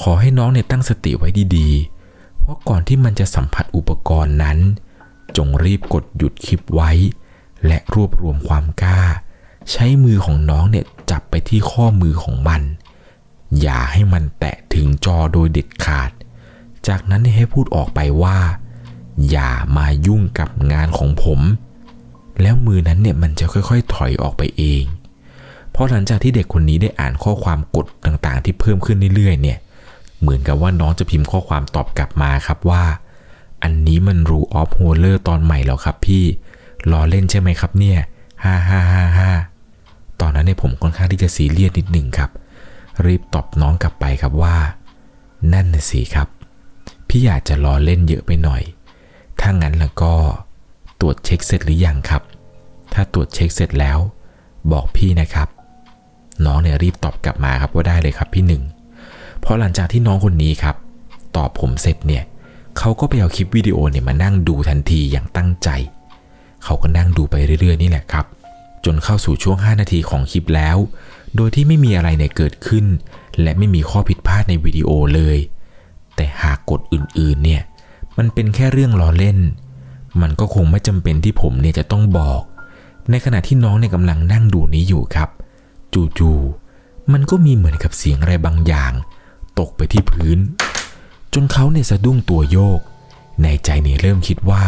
[0.00, 4.58] ขอให้น้องเนี่ยตั้งสติไว้ดีๆ เพราะก่อนที่มันจะสัมผัสอุปกรณ์นั้น
[5.36, 6.90] จงรีบกดหยุดคลิปไว้
[7.66, 9.00] และรวบรวมความกล้า
[9.70, 12.62] ใช้มือของน้องเนี่ยจับไปที่ข้อมือของมัน
[13.60, 16.10] อย่าให้มันแตะถึงจอโดยเด็ดขาด
[16.88, 18.38] จากนั้นให้พูดออกไปว่า
[19.30, 21.40] อย่ามายุ่งกับงานของผม
[22.40, 24.84] แล้วมือนั้นเนี่ยมันจะค่อยๆ ถอยออกไปเอง
[25.70, 29.58] เพราะหลังจากที่เด็กคนนี้ได้อ่านข้อความกดต่างๆ ที่เพิ่มขึ้นเรื่อยๆ เนี่ย
[30.20, 32.84] เหมือนกับว่าน้องจะพิมพ์ข้อความตอบกลับมาครับว่า
[33.62, 36.24] อันนี้มันรูออฟโฮเลอร์ตอนใหม่แล้วครับพี่
[36.90, 37.98] ล้อเล่นใช่ไหมครับเนี่ย
[38.44, 39.30] ฮ่าฮ่าฮ่าฮ่า
[40.20, 42.30] ตอนนั้นเนี่ยผมค่อนข้างที่จะซีเรียสนิดหนึ่งครับ
[43.06, 44.56] รีบตอบน้องกลับไปครับว่า
[45.52, 46.28] นั่นน่ะสิครับ
[47.08, 48.62] พี่อยากจะล้อเล่นเยอะไปหน่อย
[49.40, 50.12] ถ้างั้นแล้วก็
[51.00, 52.22] ตรวจเช็คเสร็จหรือยังครับ
[52.92, 53.98] ถ้าตรวจเช็คเสร็จแล้ว
[54.72, 55.48] บอกพี่นะครับ
[56.44, 58.62] น้องเนี่ยรีบตอบกลับมาครับว่าได้เลยครับพี่หนึ่ง
[59.40, 60.76] เพราะหลังจากที่น้องคนนี้ครับ
[61.36, 62.24] ตอบผมเสร็จเนี่ย
[62.78, 65.68] เขาก็ไปเอาคลิปวิดีโอเนี่ยมานั่งดูทันทีอย่างตั้งใจ
[66.64, 68.26] เขาก็นั่งดูไปเรื่อยๆนี่แหละครับ
[68.84, 70.76] จนเข้าสู่ช่วง 5 นาทีของคลิปแล้ว
[71.36, 72.86] โดยที่ไม่มีอะไรเนี่ยเกิดขึ้น
[73.42, 75.38] และไม่มีข้อผิดพลาดในวิดีโอเลย
[76.16, 77.62] แต่หากกฎอื่นๆเนี่ย
[78.18, 79.38] มันเป็นแค่เรื่องล้อเล่น
[80.20, 82.42] มันก็คงไม่จำเป็นที่ผมเนี่ยจะต้องบอก
[83.10, 85.28] ในขณะที่น้องเนี่ยกำลังนั่งดูนี้อยู่ครับ
[86.18, 88.92] จู่ๆมันก็มีเหมือนกับเสียงอะไรบางอย่าง
[89.58, 90.38] ตกไปที่พื้น
[91.32, 92.80] จนเขาเนี่ยสะดุ้งตัวโยก
[93.42, 94.64] ในใจเนี่ยเริ่มคิดว่า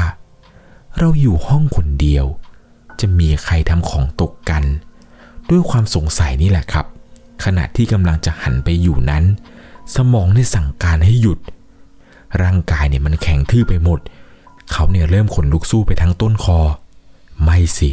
[0.99, 2.27] เราอยู่ห้องคนเดียว
[3.01, 4.65] จะมีใครทำของตกกัน
[5.51, 6.87] ด้วยความสงสัยนี่แหละครับ
[7.45, 9.25] ขณะที่กำลังจะหันไปอยู่นั้น
[9.95, 11.39] สมองได้สั่งการให้หยุด
[12.43, 14.01] ร่างกายเนี่ยมันแข็งทื่อไปหมด
[14.73, 16.59] เขาเนี่ยเริ่มขนลุกสู้ไปทั้งต้นคอ
[17.43, 17.91] ไม่สิ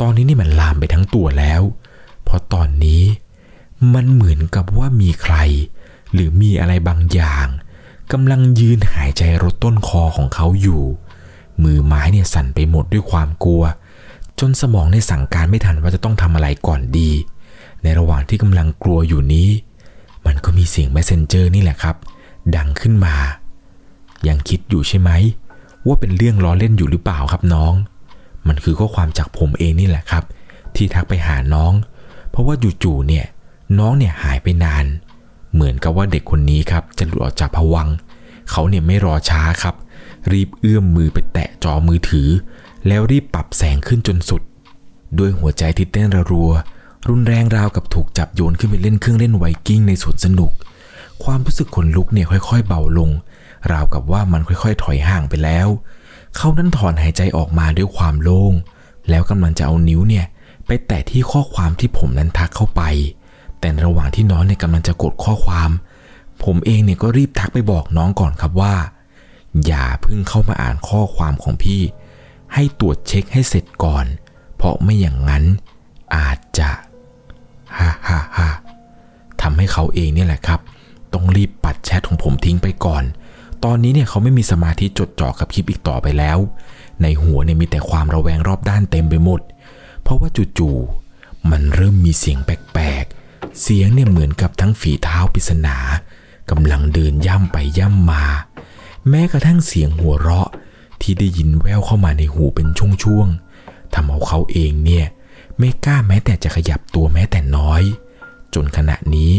[0.00, 1.62] ตอนนี้นี่มันลามไปทั้งตัวแล้ว
[2.22, 3.02] เพราะตอนนี้
[3.94, 5.36] มันเหมือนกับว่ามีใคร
[6.12, 7.46] หรือมีอะไรบางอย่าง
[8.12, 10.82] กำลังยืนหายใจรดต้นคอของเขาอยู่
[11.62, 13.62] มือไม้เนี่ยสั่นไปหมดด้วยความกลัว
[14.48, 17.10] นสมองในสั่งการไม่ทันว่าจะต้องทำอะไรก่อนดี
[17.82, 19.48] ในระหว่างที่กำลังกลัวอยู่นี้
[20.26, 21.96] มันก็มีเสียง messenger นี่แหละครับ
[22.56, 23.14] ดังขึ้นมา
[24.28, 25.10] ยังคิดอยู่ใช่ไหม
[25.86, 27.74] ว่าเป็นเรื่องล้อเล่นอยู่หรือเปล่าครับน้อง
[28.48, 30.24] มันคือข้อความจากผมเองนี่แหละครับ
[30.74, 31.72] ที่ทักไปหาน้อง
[32.30, 33.26] เพราะว่าจู่ๆเนี่ย
[33.78, 34.84] น้องเนี่ยหายไปนาน
[35.54, 37.88] เหมือนกับว่าเด็กคนนี้ครับ จะหลุดออกจากผวัง
[38.50, 39.74] เขาเนี่ยไม่รอช้าครับ
[40.32, 42.28] รีบเอื้อมมือไปแตะจอมือถือ
[42.88, 44.42] แล้วรีบปรับแสงขึ้นจนสุด
[45.18, 46.50] ด้วยหัวใจที่เต้นระรัว
[47.08, 50.52] รุนแรงราวกับถูกจับโยนขึ้นไปเล่นเครื่องเล่นไวกิ้งในสวนสนุก
[51.24, 53.10] ความรู้สึกขนลุกเนี่ยค่อยๆ เบาลง
[53.72, 55.68] ราวกับว่ามันค่อยๆ ถอยห่างไปแล้ว
[56.36, 58.52] เขานั้นถอนหายใจออกมาด้วยความโล่ง
[59.10, 60.26] แล้วกำลังจะเอานิ้วเนี่ย
[60.66, 62.82] ไปแตะที่ข้อความที่ผมนั้นทักเข้าไป
[63.60, 65.70] แต่ระหว่างที่น้องเนี่ยกำลังจะกดข้อความ
[66.44, 68.74] ผมเองเนี่ยก็รีบทักไปบอกน้องก่อนครับว่า
[69.66, 71.80] อย่าเพิ่งเข้ามาอ่านข้อความของพี่
[72.54, 74.06] ให้ตรวจเช็คให้เสร็จก่อน
[74.56, 75.44] เพราะไม่อย่างนั้น
[76.16, 76.70] อาจจะ
[77.78, 78.48] ฮ่าฮ่าฮ่า
[79.42, 80.60] ทำให้เขาเองเนี่ยแหละครับ
[81.12, 83.04] ต้องรีบปัดแชทของผมทิ้งไปก่อน
[83.64, 86.38] ตอนนี้เนี่ยเขาไม่มีสมาธิจดจ่อกับคลิปอีกต่อไปแล้ว
[87.02, 89.40] ในหัวเนี่ยมีแต่ความระแวงรอบด้านเต็มไปหมด
[90.02, 95.76] เพราะว่าจู่ๆมันเริ่มมีเสียงแปลกๆ เสียงเนี่ยเหมือนกับทั้งฝีเท้าปริศนา
[96.50, 98.24] กำลังเดินย่ำไปย่ำมา
[99.08, 100.48] แม้กระทั่งเสียงหัวเราะ
[101.04, 105.06] ที่ได้ยินแววเข้ามาในหูเป็นช่วงๆทำเอาเขาเองเนี่ย
[105.58, 107.82] ไม่กล้าแม้แต่จะขยับตัวแม้แต่น้อย
[108.54, 109.32] จนขณะนี้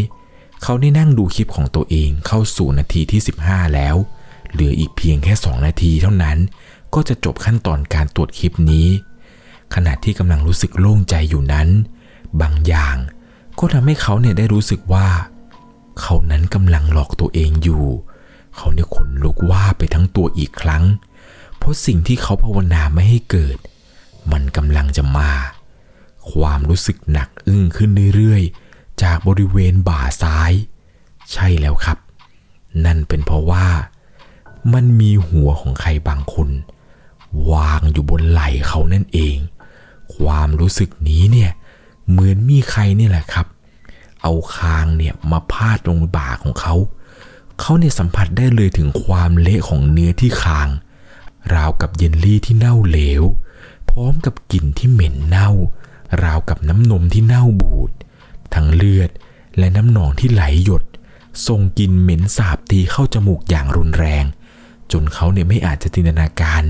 [0.63, 3.95] เขาได้นั่งดูคลิปของตัวเองเข้าสู่นาทีที่ 15 แล้ว
[4.51, 6.38] เหลืออีกเพียงแค่ 2 นาทีเท่านั้น
[6.93, 8.88] ก็จะจบขั้นตอนการตรวจคลิปนี้
[9.75, 11.67] ขณะที่กำลังรู้สึกโล่งใจอยู่นั้น
[12.41, 12.97] บางอย่าง
[13.60, 15.08] ก็ทำให้เขาเนี่ยได้รู้สึกว่า
[16.01, 17.86] เขานั้นกำลังหลอกตัวเองอยู่
[18.58, 20.84] เขาเนี่ยขนลุกว่าไปทั้งตัวอีกครั้ง
[21.65, 23.58] ราะสิ่งที่เขาภาวนาไม่ให้เกิด
[24.32, 25.32] มันกำลังจะมา
[26.32, 30.51] ความรู้สึกหนักอึ้งขึ้นเรื่อยๆ จากบริเวณบ่าซ้าย
[31.32, 31.97] ใช่แล้วครับ
[32.86, 33.65] นั่นเป็นเพราะว่า
[34.73, 36.49] มันมีหัวของใครบางคน
[37.51, 39.38] วางอยู่บนไหล่เขานั่นเอง
[40.15, 41.51] ความรู้สึกนี้เนี่ย
[42.10, 43.47] เหมือนมีใครนี่แหละครับ
[44.21, 46.75] เอาคางเนี่ยมาพาดลงบ่าของเขา
[47.60, 50.67] เขาเนี่ยสัมผัสได้เลยถึงความเละของเนื้อที่คาง
[51.53, 53.23] ราวกับเยลลี่ที่เน่าเหลว
[53.89, 55.49] พร้อมกับกลิ่นที่เหม็นเน่า
[56.23, 57.91] ราวกับน้ำนมที่เน่าบูด
[58.53, 59.10] ทั้งเลือด
[59.58, 60.84] และน้ำหนองที่ไหลหยด
[61.47, 64.25] ส่งกลิ่นเหม็นสาบตีเข้าจมูกอย่างรุนแรง
[64.91, 66.63] จนเขาเนี่ยไม่อาจจะจินตนาการ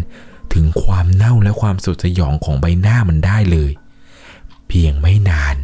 [0.54, 3.72] ถึงความเน่าและความสดสยองของใบหน้ามันได้เลย
[4.68, 5.56] เพียงไม่นาน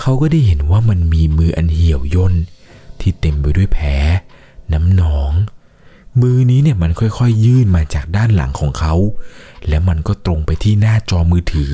[0.00, 2.34] เขาก็ได้เห็นว่ามันมีมืออันเหี่ยวย่น
[3.00, 3.88] ที่เต็มไปด้วยแผล
[4.72, 5.32] น้ำหนอง
[6.20, 8.94] มือนี้เนี่ยมันค่อยๆ ยื่นมาจากด้านหลังของเขา
[9.68, 11.72] แล้วมันก็ตรงไปที่หน้าจอมือถือ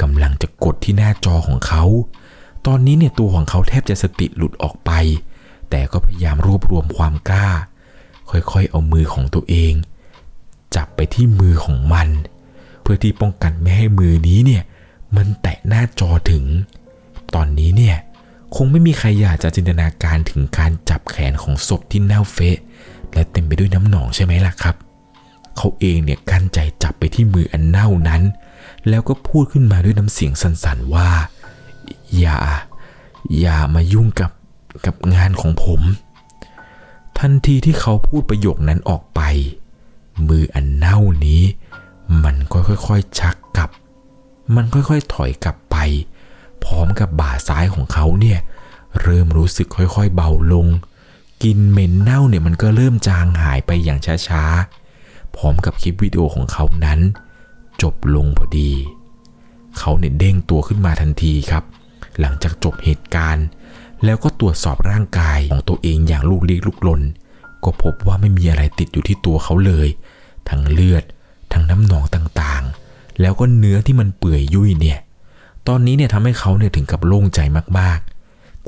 [0.00, 1.84] กำลังจะกดที่หน้าจอของเขา
[2.66, 4.90] ตอนนี้เนี่ยตัวของเขาแทบจะสติหลุดออกไป
[5.70, 7.48] แต่ก็พยายามรวบรวมความกล้า
[8.30, 9.72] ค่อยๆ เอามือของตัวเอง
[10.74, 12.08] จับไปที่มือของมัน
[12.82, 14.62] เพื่อที่ป้องกันไม่ให้มือนี้เนี่ย
[15.16, 16.44] มันแตะหน้าจอถึง
[17.34, 17.96] ตอนนี้เนี่ย
[18.54, 22.58] คงไม่มีใครอยากจะจินตนาการถึงการจับแขนของศพที่เน่าเฟะ
[23.14, 24.76] และเต็มไปด้วยน้ำหนองใช่ไหมล่ะครับ
[25.56, 28.22] เขาเองเนี่ยกั้นใจจับไปที่มืออันเน่านั้น
[28.88, 31.08] แล้วก็พูดขึ้นมาด้วยน้ำเสียงสั่นๆว่า
[32.18, 32.38] อย่า
[33.40, 34.30] อย่ามายุ่งกับ
[34.86, 35.80] กับงานของผม
[37.18, 39.20] ทันทีที่เขาพูดประโยคนั้นออกไป
[40.28, 41.42] มืออันเน่านี้
[42.24, 43.70] มันก็ค่อยๆชักกลับ
[44.54, 45.76] มันค่อยๆถอยกลับไป
[46.64, 48.38] พร้อมกับบ่าซ้ายของเขาเนี่ย
[49.02, 50.66] เริ่มรู้สึกค่อยๆเบาลง
[51.44, 57.00] กลินเหม็นเน่าเนี่ยมันก็เริ่มจางหายไปอย่างช้าๆ พร้อมกับคลิปวิดีโอของเขานั้น
[57.82, 58.72] จบลงพอดี
[59.78, 61.64] เขาเนี่ยเด้งตัวขึ้นมาทันทีครับ
[62.20, 63.46] หลังจากจบเหตุการณ์
[64.04, 67.00] แล้วก็ตรวจสอบร่างกายของตัวเองอย่างลูกเลี้ยลูกลน
[67.64, 69.88] ก็พบว่าไม่มีอะไรติดอยู่ที่ตัวเขาเลย
[70.48, 71.04] ทั้งเลือด
[71.52, 74.98] ทั้งน้ำหนองต่างๆ แล้วก็เนื้อที่มันเปื่อยยุ่ยเนี่ย
[75.68, 77.40] ตอนนี้เนี่ยทำให้เขาเนี่ยถึงกับโล่งใจ
[77.78, 78.13] มากๆ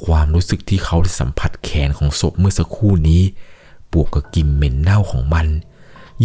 [0.04, 3.22] ความรู้สึกที่เขาได้สัมผัสแขนของศพเมื่อสักครู่นี้
[3.92, 5.46] บวกกับกลิ่นเหม็นเน่าของมัน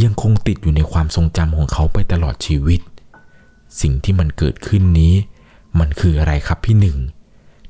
[0.03, 2.81] ยังคงติดอยู่ในความทรงจำของเขาไปตลอดชีวิต
[3.81, 5.13] สิ่งที่มันเกิดขึ้นนี้
[5.79, 6.97] มันคืออะไรครับพี่หนึ่ง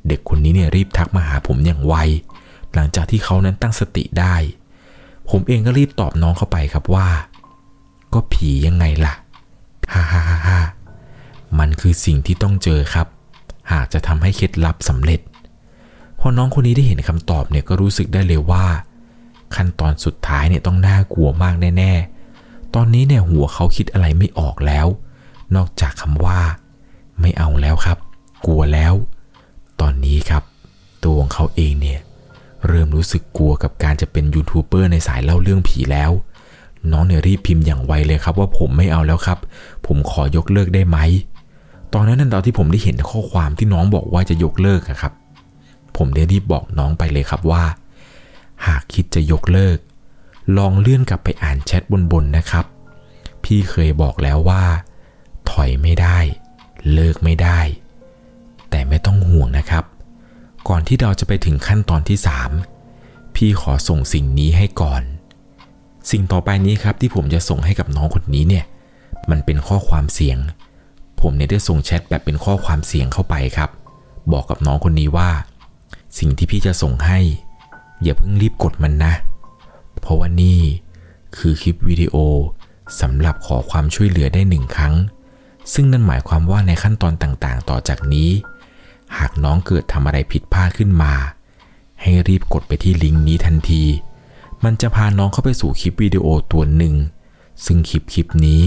[0.07, 1.95] เด็กคนนี้เนี่ยรีบทักมาหาผมอย่างไว
[2.73, 4.35] หลังจากที่เขานั้นตั้งสติได้
[5.29, 7.07] ผมเองก็รีบตอบน้องเข้าไปครับว่า
[8.13, 9.13] ก็ผียังไงล่ะ
[9.93, 10.59] ฮ่าฮ่าฮ่าฮ่า
[11.59, 13.07] มันคือสิ่งที่ต้องเจอครับ
[13.71, 15.19] หากจะทำให้เคล็ดลับสำเร็จ
[16.23, 18.65] พอน้องคนนี้ได้เห็นคำตอบเนี่ยก็รู้สึกได้เลยว่า
[19.55, 24.88] ขั้นตอนสุดท้ายเนี่ยต้องน่ากลัวมากแน่ๆ ตอนนี้เนี่ยหัวเขาคิดอะไรไม่ออกแล้ว
[25.55, 26.39] นอกจากคำว่า
[27.21, 27.97] ไม่เอาแล้วครับ
[28.45, 28.93] กลัวแล้ว
[29.81, 30.43] ตอนนี้ครับ
[31.03, 31.99] ตัวของเขาเองเนี่ย
[32.67, 36.12] เริ่มรู้สึกกลัวกับการจะเป็นยูทูบเบอร์ในสายเล่าเรื่องผีแล้ว
[36.91, 39.39] น้องเนี่ยรีบพิมพ์อย่างไวเลยครับ ว่าผมไม่เอาแล้วครับ
[39.86, 40.97] ผมขอยกเลิกได้ไหม
[41.93, 45.13] ตอนนั้นนั่นตอนที่ผมได้เห็นข้อความที่น้องบอกว่าจะยกเลิกครับ
[45.97, 47.63] ผมได้รีบบอกน้องไปเลยครับว่า
[48.65, 49.77] หากคิดจะยกเลิก
[50.58, 52.65] ลองเลื่อนกลับไปอ่านแชทบนๆนะครับ
[53.43, 54.63] พี่เคยบอกแล้วว่า
[55.49, 56.17] ถอยไม่ได้
[56.93, 57.60] เลิกไม่ได้
[58.69, 59.84] แต่ไม่ต้องห่วงนะครับ
[60.67, 62.17] ก่อนที่เราจะไปถึงขั้นตอนที่
[62.77, 65.01] 3 พี่ขอส่งสิ่งนี้ให้ก่อน
[66.12, 68.65] สิ่งต่อไปนี้ครับที่ผมจะส่งให้กับน้องคนนี้เนี่ย
[69.30, 70.38] มันเป็นข้อความเสียง
[71.21, 73.69] ผมเนี่ยได้ส่งแชทแบบเป็นข้อความเสียงเข้าไปครับ
[74.32, 75.30] บอกกับน้องคนนี้ว่า
[76.17, 77.19] สิ่งที่พี่จะส่งให้
[78.04, 79.13] อย่าเพิ่งรีบกดมันนะ
[80.00, 80.60] เพราะว่านี่
[81.38, 82.15] คือคลิปวิดีโอ
[83.02, 84.95] สำหรับขอความช่วยเหลือได้หนึ่งครั้ง
[85.74, 88.30] ซึ่งนั่นหมายความว่าในขั้นตอนต่างๆ ต่อจากนี้
[89.17, 91.13] หากน้องเกิดทำอะไรผิดพลาดขึ้นมา
[92.02, 93.84] ให้รีบกดไปที่ลิงก์นี้ทันที
[94.63, 96.95] มันจะพาน้องเข้าไปสู่คลิปวิดีโอตัวหนึ่ง
[97.65, 98.63] ซึ่งคลิปคลิปนี้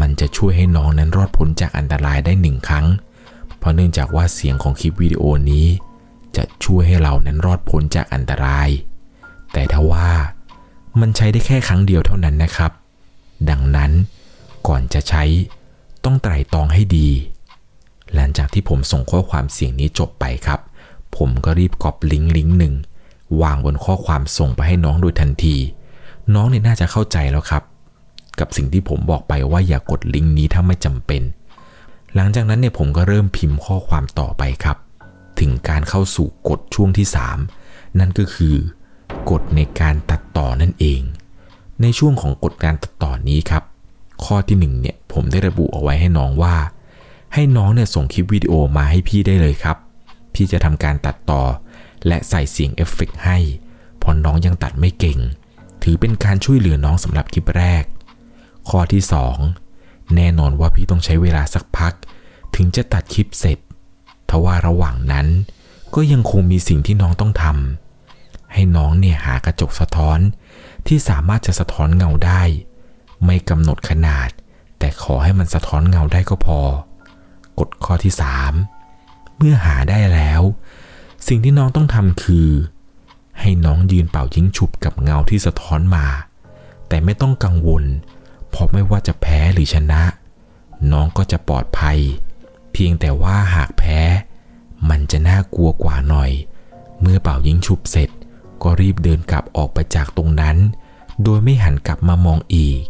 [0.00, 2.86] มันจะช่วยให้น้องนั้นรอดพ้นจากอันตรายได้หนึ่งครั้ง
[3.58, 5.66] เพราะเนื่องจากว่าเสียงของคลิปวิดีโอนี้
[6.36, 8.68] จะช่วยให้เรานั้นรอดพ้นจากอันตราย
[9.52, 10.10] แต่ถ้าว่า
[11.00, 12.72] มันใช้ได้แค่ครั้งเดียวเท่านั้นนะครับ
[13.50, 13.92] ดังนั้น
[14.68, 15.24] ก่อนจะใช้
[16.04, 17.08] ต้องไตร่ตรองให้ดี
[18.14, 20.60] หลังจากที่ผมส่งข้อความเสียงนี้จบไปครับ
[21.16, 22.74] ผมก็รีบกรอบลิงก์ลิงก์หนึ่ง
[23.42, 25.56] วางบนข้อความส่งไปให้น้องโดยทันที
[26.34, 27.62] น้องเนี่ยน่าจะเข้าใจแล้วครับ
[28.38, 31.22] กับสิ่งที่ผมบอกไปว่าอย่ากกดลิงก์นี้ถ้าไม่จำเป็น
[32.14, 34.76] หลังจากนั้นเนี่ยผมก็เริ่มพิมพ์ข้อความต่อไปครับ
[35.40, 37.06] ถึงการเข้าสู่กฎช่วงที่
[37.52, 38.56] 3 นั่นก็คือ
[39.30, 41.02] กฎในการตัดต่อนั่นเอง
[41.82, 43.62] ในช่วงของกฎการตัดต่อนี้ครับ
[44.24, 46.56] ข้อที่1เนี่ยผมได้ระบุเอาไว้ให้น้องว่า
[47.34, 49.76] ให้น้องเนี่ยส่งคลิปวิดีโอมาให้พี่ได้เลยครับ
[50.34, 51.42] พี่จะทำการตัดต่อ
[52.06, 53.38] และใส่เสียงเอฟเฟกต์ให้
[53.98, 55.18] เพราะน้องยังตัดไม่เก่ง
[55.82, 57.84] ถือเป็นการช่วยเหลือน้องสำหรับคลิปแรก
[58.68, 59.02] ข้อที่
[59.58, 61.94] 2 แน่นอนว่าพี่ต้องใช้เวลาสักพัก
[62.56, 63.58] ถึงจะตัดคลิปเสร็จ
[64.30, 65.26] ทว่าระหว่างนั้น
[65.94, 70.18] ก็ยังคงมีสิ่งที่น้องต้องทำให้น้องเนี่ยหากระจกสะท้อน
[70.86, 72.42] ที่สามารถจะสะท้อนเงาได้
[73.24, 74.28] ไม่กำหนดขนาด
[74.78, 76.60] แต่ขอให้มันสะท้อนเงาได้ก็พอ
[77.58, 78.12] กฎข้อที่
[78.74, 80.42] 3 เมื่อหาได้แล้ว
[81.28, 82.48] สิ่งที่น้องต้องทำคือ
[83.40, 86.06] ให้น้องยืนเป่ายิงฉุบกับเงาที่สะท้อนมา
[86.88, 87.84] แต่ไม่ต้องกังวล
[88.50, 90.02] เพราะไม่ว่าจะแพ้หรือชนะ
[90.92, 91.98] น้องก็จะปลอดภัย
[92.78, 94.00] เพียงแต่ว่าหากแพ้
[94.90, 96.30] มันจะน่ากลัวกว่าหน่อย
[97.00, 98.10] เมื่อเป่ายิงฉุบเสร็จ
[98.62, 100.56] ก็รีบเดินกลับออกไปจากตรงนั้น
[101.22, 102.80] โดยไม่หันกลับมามองอีก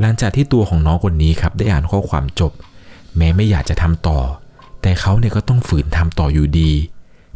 [0.00, 2.52] หลังจากที่ตัวของน้องคนนี้ครับได้อ่านข้อความจบ
[3.16, 4.20] แม้ไม่อยากจะทำต่อ
[4.82, 6.72] แต่เขาเนี่ยก็ต้องฝืนทำต่ออยู่ดี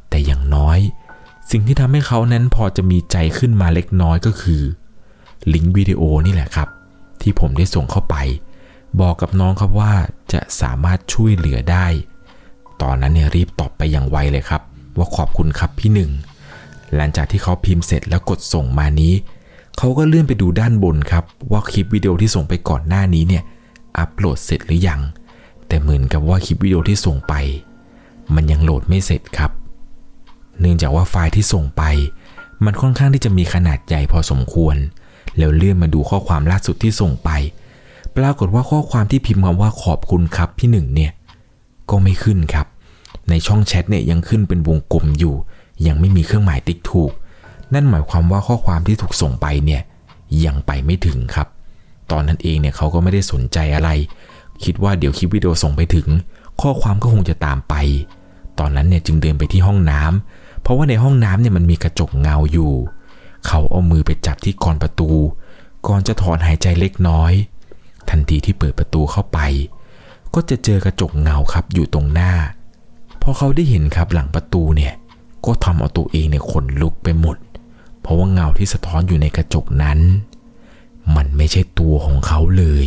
[0.08, 0.78] แต่อย่างน้อย
[1.50, 4.62] สิ่งที่ทำให้เขานั้นพอจะมีใจขึ้นมาเล็กน้อยก็คือ
[5.52, 6.68] ลิงก์วิดีโอนี่แหละครับ
[7.22, 8.16] ที่ผมได้ส่งเข้าไป
[9.00, 9.92] บอกกับน้องครับว่า
[10.32, 11.86] จะสามารถช่วยเหลือได้
[12.82, 14.62] ตอนนั้นเนี่ยรีบตอบไปอย่างไวเลยครับ
[14.98, 16.10] ว่าขอบคุณครับพี่หนึ่ง
[16.94, 19.12] หลังจากที่เขาพิมพ์เสร็จแล้วกดส่งมานี้
[19.78, 23.42] เขาก็เลื่อนไปดูด้านบนครับ ว่าคลิปวิดีโอที่ส่งไปก่อนหน้านี้เนี่ย
[23.98, 25.00] อัปโหลดเสร็จหรือยัง
[25.66, 27.34] แต่เหมือนกับว่าคลิปวิดีโอที่ส่งไป
[28.34, 29.50] มันยังโหลดไม่เสร็จครับ
[30.60, 31.82] เนื่องจากว่าไฟล์ที่ส่งไป
[32.64, 34.76] มันค่อนข้างที่จะมีขนาดใหญ่พอสมควร
[35.38, 37.30] แล้วเลื่อนมาดูข้อความล่าสุดที่ส่งไป
[38.16, 41.12] ปรากฏว่าข้อความที่พิมพ์คำว่าขอบคุณครับพี่หนึ่งเนี่ย
[41.90, 42.66] ก็ไม่ขึ้นครับ
[43.30, 45.34] ในช่องแชทเนี่ยยังขึ้นเป็นวงกลมอยู่
[45.86, 47.12] ยังไม่มีเครื่องหมายติ๊กถูก
[47.74, 49.82] นั่นหมายความว่าข้อความที่ถูกส่งไปเนี่ย
[50.44, 51.48] ยังไปไม่ถึงครับ
[52.10, 53.90] ตอนนั้นเองเนี่ยเขาก็ไม่ได้สนใจอะไร
[54.64, 56.08] คิดว่าเดี๋ยวคลิปวิดีโอส่งไปถึง
[56.60, 57.74] ข้อความก็คงจะตามไป
[58.58, 62.72] ตอนนั้นเนี่ยจึงเดินไปที่ห้องน้ำเพราะว่าในห้องน้ำเนี่ยมันมีกระจกเงาอยู่
[63.46, 65.10] เขาเอามือไปจับที่กรประตู
[65.86, 67.32] ก่อนจะถอนหายใจเล็กน้อย
[68.10, 69.38] ทันทีที่เปิดประตูเข้าไป
[70.34, 72.32] ก็จะเจอกระจกเงาครับอยู่ตรงหน้า
[73.22, 74.94] พอเขาได้เห็นครับหลังประตูเนี่ย
[75.46, 77.36] ก็ทำเอาตัวเองเนี่ยขนลุกไปหมด
[78.00, 79.98] เพราะว่าเงาที่สะท้อนอยู่ในกระจกนั้น
[81.16, 82.84] มันไม่ใช่ตัวของเขาเลย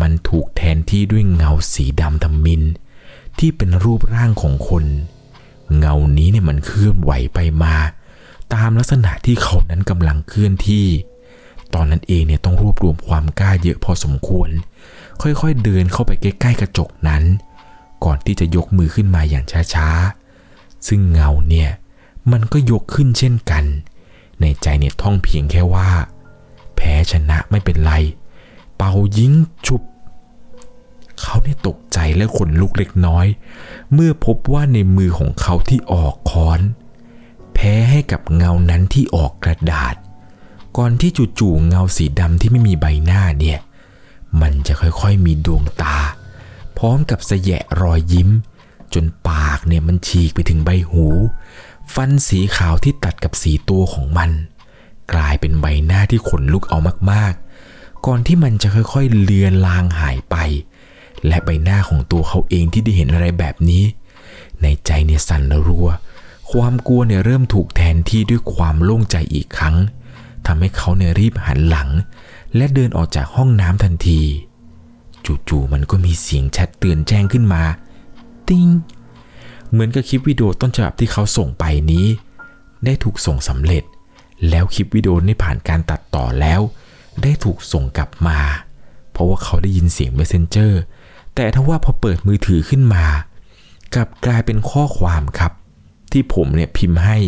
[0.00, 2.62] มันถูกแทนที่ด้วยเงาสีดำทำมิน
[3.38, 4.84] ที่เป็นรูปร่างของคน
[5.78, 7.74] เงานี้เนี่ยมันเคลื่อนไหวไปมา
[8.54, 10.86] ตามลักษณะที่เขานั้นกำลังเคลื่อนที่
[11.74, 14.50] ตอนนั้นเองเนี่ยต้องรวบรวมความกล้าเยอะพอสมควร
[15.22, 17.22] ค่อยๆเดินเข้าไปใกล้ๆกระจกนั้น
[18.04, 21.70] ก่อนที่จะยกมือขึ้นมาอย่างช้าๆ ซึ่งเงาเนี่ย
[22.32, 23.64] มันก็ยกขึ้นเช่นกัน
[24.40, 25.90] ในใจเนี่ยท่องเพียงแค่ว่า
[26.76, 27.92] แพ้ชนะไม่เป็นไร
[28.76, 29.32] เป่ายิง
[29.66, 29.82] ฉุบ
[31.20, 33.26] เขาเนี่ยตกใจและขนลุกเล็กน้อย
[33.92, 36.60] เมื่อพบว่าในมือของเขาที่ออกค้อน
[37.54, 39.94] แพ้ให้กับเงานั้นที่ออกกระดาษ
[40.76, 43.58] ก่อนที่จู่ๆเงาสีดำที่ไม่มีใบหน้าเนี่ย
[44.40, 45.96] มันจะค่อยๆมีดวงตา
[46.78, 48.30] พร้อมกับสแยะรอยยิ้ม
[48.94, 51.06] จนปากเนี่ยมันฉีกไปถึงใบหู
[51.94, 54.30] ฟันสีขาวที่ตัดกับสีตัวของมัน
[55.12, 56.78] กลายเป็นใบหน้าที่ขนลุกเอา
[57.10, 60.36] มากๆ ก่อนที่มันจะค่อยๆเลือนลางหายไป
[61.26, 63.84] และใบหน้าของตัวเขาเองที่ได้เห็นอะไรแบบนี้
[64.62, 65.88] ในใจเนี่ยสั่นระรัว
[66.52, 69.76] ความกลัวเนี่ยเริ่มถูกแทนที่ด้วยความโล่งใจอีกครั้ง
[70.46, 71.88] ทำให้เขาเนี่ยรีบหันหลัง
[72.56, 74.20] และเดินออกจากห้องน้ำทันที
[75.48, 77.62] จู่ๆมันก็มีเสียงแชทเตือนแจ้งขึ้นมา
[78.48, 78.68] ติ้ง
[79.70, 82.06] เหมือนกับคลิปวิดีโอต้นฉบับที่เขาส่งไปนี้
[82.84, 83.84] ได้ถูกส่งสำเร็จ
[84.48, 86.60] แล้วคลิปวิดีโอนี้ผ่านการตัดต่อแล้ว
[87.22, 88.38] ได้ถูกส่งกลับมา
[89.12, 90.72] เพราะว่าเขาได้ยินเสียง Messenger
[91.34, 93.04] แต่ถ้าว่าพอเปิดมือถือขึ้นมา
[93.94, 95.52] กลับกลายเป็นข้อความครับ
[96.12, 97.18] ที่ผมเนี่ยพิมพ์ให้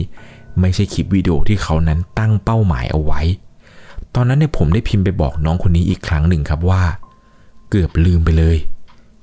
[0.61, 3.21] ไม่ใช่คลิปวิดีโอที่เขานั้นตั้งเป้าหมายเอาไว้
[4.15, 6.83] ตอนนั้นเนี่ยผมได้พิมพ์ไปบอกน้องคนนี้อีกครั้งหนึ่งครับว่า
[7.71, 8.57] เกือบลืมไปเลย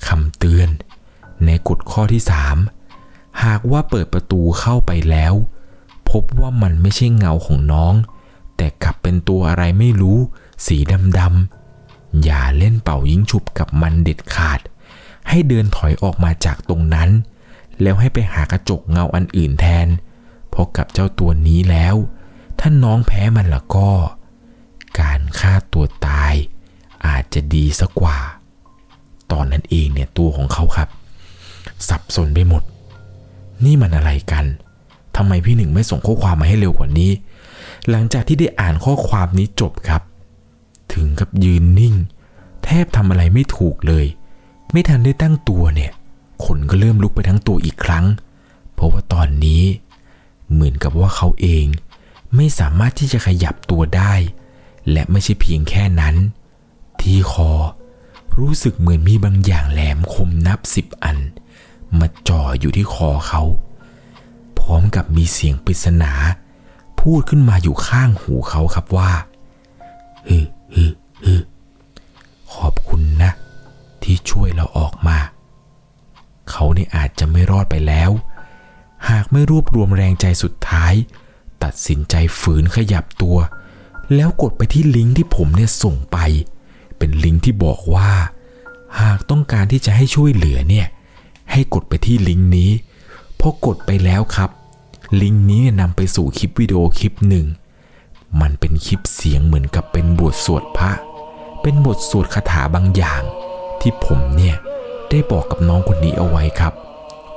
[0.07, 0.69] คำเตือน
[1.45, 2.21] ในกฎข้อที่
[2.81, 5.33] 3 หากว่าเปิดประตูเข้าไปแล้ว
[6.09, 7.93] พบว่ามันไม่ใช่เงาของน้อง
[8.57, 10.17] แต่กลับเป็นตัวอะไรไม่รู้
[10.65, 10.77] สี
[11.19, 14.59] ดำๆอย่าเล่นเป่ายิงฉุบกับมันเด็ดขาด
[15.29, 17.09] ให้เดินถอยออกมาจากตรงนั้น
[17.81, 19.87] แล้วให้ไปหากระจกเงาอันอื่นแทน
[20.53, 21.95] พราะกับเจ้าตัวนี้แล้ว
[22.59, 23.91] ถ้าน้องแพ้มันละก็
[24.99, 26.33] การฆ่าตัวตาย
[27.07, 28.17] อาจจะดีสักกว่า
[29.31, 30.89] ตอนนั้นเองเนี่ยตัวของเขาครับ
[31.89, 32.63] สับสนไปหมด
[33.65, 34.45] นี่มันอะไรกัน
[35.15, 37.11] ทำไมพี่หนึ่งไม่ส่งข้อความมาให้เร็วกว่านี้
[37.89, 40.01] หลังจากที่ได้อ่านข้อความนี้จบครับ
[40.93, 41.95] ถึงกับยืนนิ่ง
[42.63, 44.05] แทบทำอะไรไม่ถูกเลย
[44.71, 45.91] ไม่ทันได้ตั้งตัวเนี่ย
[46.43, 48.05] ขนก็เริ่มลุกไปทั้งตัวอีกครั้ง
[48.73, 49.63] เพราะว่าตอนนี้
[50.53, 51.65] เหมือนกับว่าเขาเอง
[52.35, 54.13] ไม่สามารถที่จะขยับตัวได้
[54.91, 56.15] และไม่ใช่เพียงแค่นั้น
[57.01, 57.51] ที่คอ
[58.39, 61.17] รู้สึกเหมือนมีบางอย่างแหลมคมนับสิบอัน
[61.99, 63.43] มาจ่ออยู่ที่คอเขา
[64.59, 66.13] พร้อมกับมีเสียงปริศนา
[66.99, 69.11] พูดขึ้นมาอยู่ข้างหูเขาครับว่า
[70.27, 70.37] ฮึ
[70.75, 70.85] ฮึ
[71.25, 71.35] ฮึ
[72.53, 73.31] ขอบคุณนะ
[74.03, 75.17] ที่ช่วยเราออกมา
[76.49, 78.11] เขาเนี่ยอาจจะไม่รอดไปแล้ว
[79.09, 80.93] หากไม่รวบรวมแรงใจสุดท้าย
[81.63, 83.37] ตัดสินใจฝืนขยับตัว
[84.15, 86.17] แล้วกดไปที่ลิงก์ที่ผมเนี่ยส่งไป
[86.97, 88.11] เป็นลิงก์ที่บอกว่า
[89.01, 90.87] หากต้องการที่จะให้ช่วยเหลือเนี่ย
[91.51, 92.71] ให้กดไปที่ลิงก์นี้
[93.39, 94.49] พอกดไปแล้วครับ
[95.21, 97.45] ลิงก์นี้นำไปสู่คลิปวิดีโอคลิปหนึ่ง
[98.41, 100.91] มันเป็นคลิปเสียงเหมือนกับเป็นบทสวดพระ
[101.61, 103.21] เป็นบทสวดคาถาบางอย่าง
[103.81, 104.55] ที่ผมเนี่ย
[105.09, 106.73] ได้บอกกับน้องคนนี้เอาไว้ครับ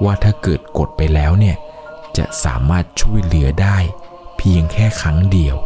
[0.04, 1.56] ว่าถ้าเกิดกดไปแล้วเนี่ย
[2.16, 3.76] จะสามารถช่วยเหลือได้
[4.38, 5.56] เพียงแค่ครั้งเดียว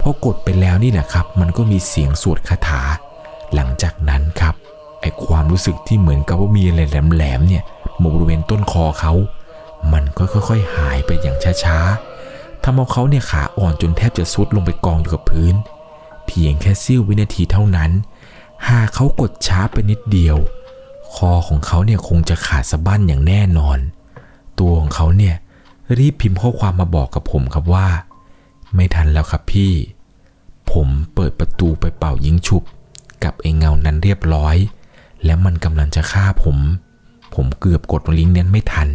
[0.00, 2.82] พอกดไปแล้วนี่นะครับ มันก็มีเสียงสวดคาถา
[3.54, 4.54] หลังจากนั้นครับ
[5.00, 7.62] ไอความรู้สึกที่เหมือนกับว่ามีอะไรแหลมๆเนี่ย
[8.02, 9.12] มบริเวณต้นคอเขา
[9.92, 15.54] มันก็ค่อยๆ หายไปอย่างช้าๆทำเอาเขาเนี่ยขาอ่อนจนแทบจะซุดลงไปกองอยู่กับพื้น
[16.26, 17.90] เพียงแค่เสี้ววินาทีเท่านั้น
[18.68, 20.36] หากเขากดช้าไปนิดเดียว
[21.14, 23.78] คอของเขาเนี่ยคงจะขาดสะบั้นอย่างแน่นอน
[24.58, 25.34] ตัวของเขาเนี่ย
[25.98, 27.88] รีบพิมพ์ข้อความมาบอกกับผมครับว่า
[28.74, 29.72] ไม่ทันแล้วครับพี่
[30.72, 32.62] ผมเปิดประตูไปเป่ายิงฉุบ
[33.24, 34.56] กับไอ้เงานั้นเรียบร้อย
[35.24, 36.56] แล้วมันกำลังจะฆ่าผม
[37.34, 38.88] ผมเกือบกดลิงก์นั้นไม่ทัน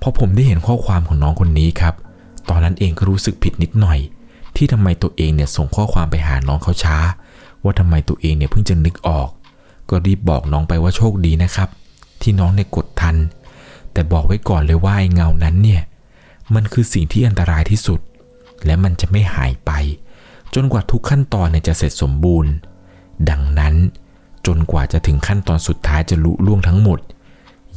[0.00, 1.94] พอผมได้เห็นข้อความของน้องคนนี้ครับ
[2.48, 3.98] ตอนนั้นเองก็รู้สึกผิดนิดหน่อย
[4.56, 6.96] ที่ทำไมตัวเองเนี่ยส่งข้อความไปหาน้องเขาช้า
[7.62, 9.28] ว่าทำไมตัวเองเนี่ยเพิ่งจะนึกออก
[9.90, 11.68] ก็รีบบอกน้องไปว่าโชคดีนะครับ
[12.22, 13.16] ที่น้องเนี่ยกดทัน
[13.92, 15.82] แต่บอกไว้ก่อนเลยว่าไอ้เงานั้นเนี่ย
[16.54, 18.00] มันคือสิ่งที่อันตรายที่สุด
[18.64, 19.70] และมันจะไม่หายไป
[20.54, 22.52] จนกว่าทุกขั้นตอนเนี่ยจะเสร็จสมบูรณ์
[23.30, 23.74] ดังนั้น
[24.46, 26.98] จนกว่าจะถึงขั้นตอนสุดท้ายจะลุล่วงทั้งหมด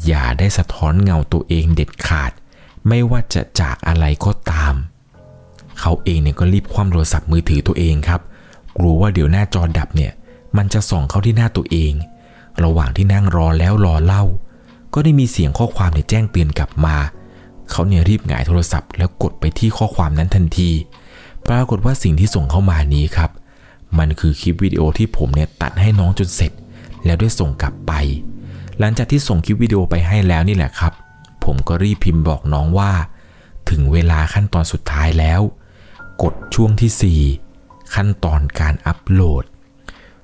[0.06, 2.32] อย่าได้สะท้อนเงาตัวเองเด็ดขาด
[2.88, 4.74] ไม่ว่าจะจากอะไรก็ตาม
[5.80, 8.22] เขาเองเนี่ยก็รีบคว่ำโทรศัพท์มือถือตัวเองครับ
[8.78, 10.12] กลัวว่าเดี๋ยวหน้าจอดับเนี่ย
[10.58, 11.94] มันจะส่องเข้าที่หน้าตัวเอง
[12.64, 14.24] ระหว่างที่นั่งรอแล้วรอเล่า
[14.94, 16.96] ก็ได้มีเสียงข้อความเนี่ยแจ้งเตือนกลับมา
[17.72, 20.72] เขาเนี่ยรีบหงายโทรศัพท์ แล้วกดไปที่ข้อความนั้นทันที
[21.48, 23.32] ปรากฏว่าสิ่งที่ส่งเข้ามานี้ครับ
[24.00, 26.52] มันคือคลิปวิดีโอที่ผมเนี่ยตัดให้น้องจนเสร็จ
[27.06, 27.92] แล้วได้ส่งกลับไป
[28.80, 30.94] หลังจากที่ส่งคลิปวิดีโอไปให้แล้วนี่แหละครับ
[31.44, 32.92] ผมก็รีบพิมพ์บอกน้องว่า
[33.70, 35.42] ถึงเวลาขั้นตอนสุดท้ายแล้ว
[36.24, 39.44] กดช่วงที่ 4 ขั้นตอนการอัปโหลด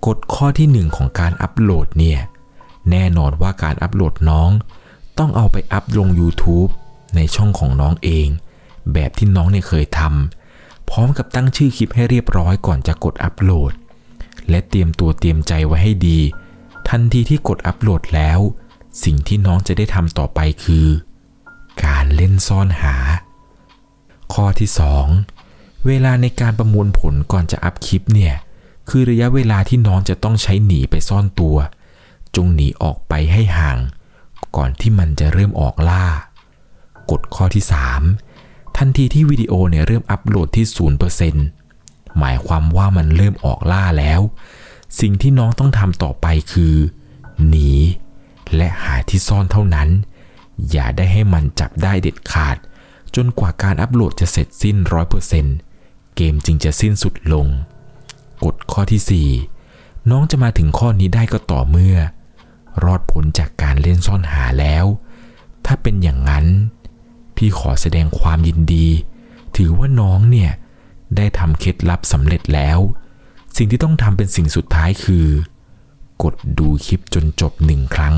[0.06, 2.20] กฎข้อที่ 1 ของการอัปโหลดเนี่ย
[2.91, 4.50] แน่นอนว่าการอัปโหลดน้อง
[5.18, 6.72] ต้องเอาไปอัพลง YouTube
[7.16, 8.28] ในช่องของน้องเอง
[8.93, 13.74] แบบที่น้องเนี่ยเคยทำพร้อมกับตั้งชื่อคลิปให้เรียบร้อยก่อนจะกดอัปโหลด
[14.50, 16.20] และเตรียมตัวเตรียมใจไว้ให้ดี
[16.89, 18.39] ทันทีที่กดอัปโหลดแล้ว
[19.04, 20.88] สิ่งที่น้องจะได้ทำต่อไปคือ
[21.86, 22.95] การเล่นซ่อนหา
[24.34, 24.70] ข้อที่
[25.26, 28.34] 2 เวลาในการประมวลผลก่อนจะอัพคลิปเนี่ย
[28.90, 31.58] คือระยะเวลาที่น้องจะต้องใช้หนีไปซ่อนตัว
[32.36, 33.78] จงหนีออกไปให้ห่าง
[34.56, 36.06] ก่อนที่มันจะเริ่มออกล่า
[37.12, 37.64] กฎข้อที่
[38.20, 40.66] 3 ทันทีที่วิดีโอเนี่ยเริ่มอัปโหลดที่
[41.42, 44.22] 0%หมายความว่ามันเริ่มออกล่าแล้ว
[45.00, 46.76] สิ่งที่น้องต้องทำต่อไปคือ
[47.48, 47.72] หนี
[48.56, 49.90] และหาที่ซ่อนเท่านั้น
[50.72, 52.58] อย่าได้ให้มันจับได้เด็ดขาด
[53.16, 54.76] จนกว่าการอัปโหลดจะเสร็จสิ้น
[55.48, 57.48] 100%เกมจึงจะสิ้นสุดลง
[58.44, 59.32] กฎข้อที่
[59.66, 61.98] 4 น้องจะมาถึงข้อนี้ได้ก็ต่อเมื่อ
[62.84, 64.86] รอดพ้นจากการเล่นซ่อนหาแล้ว
[65.66, 66.46] ถ้าเป็นอย่างนั้น
[67.36, 68.88] พี่ขอแสดงความยินดี
[69.56, 70.52] ถือว่าน้องเนี่ย
[71.16, 72.80] ได้ทำเคล็ดลับสำเร็จแล้ว
[73.56, 75.28] สิ่งที่ต้องทำเป็นสิ่งสุดท้ายคือ
[76.24, 78.16] กดดูคลิปจนจบหนึ่งครั้ง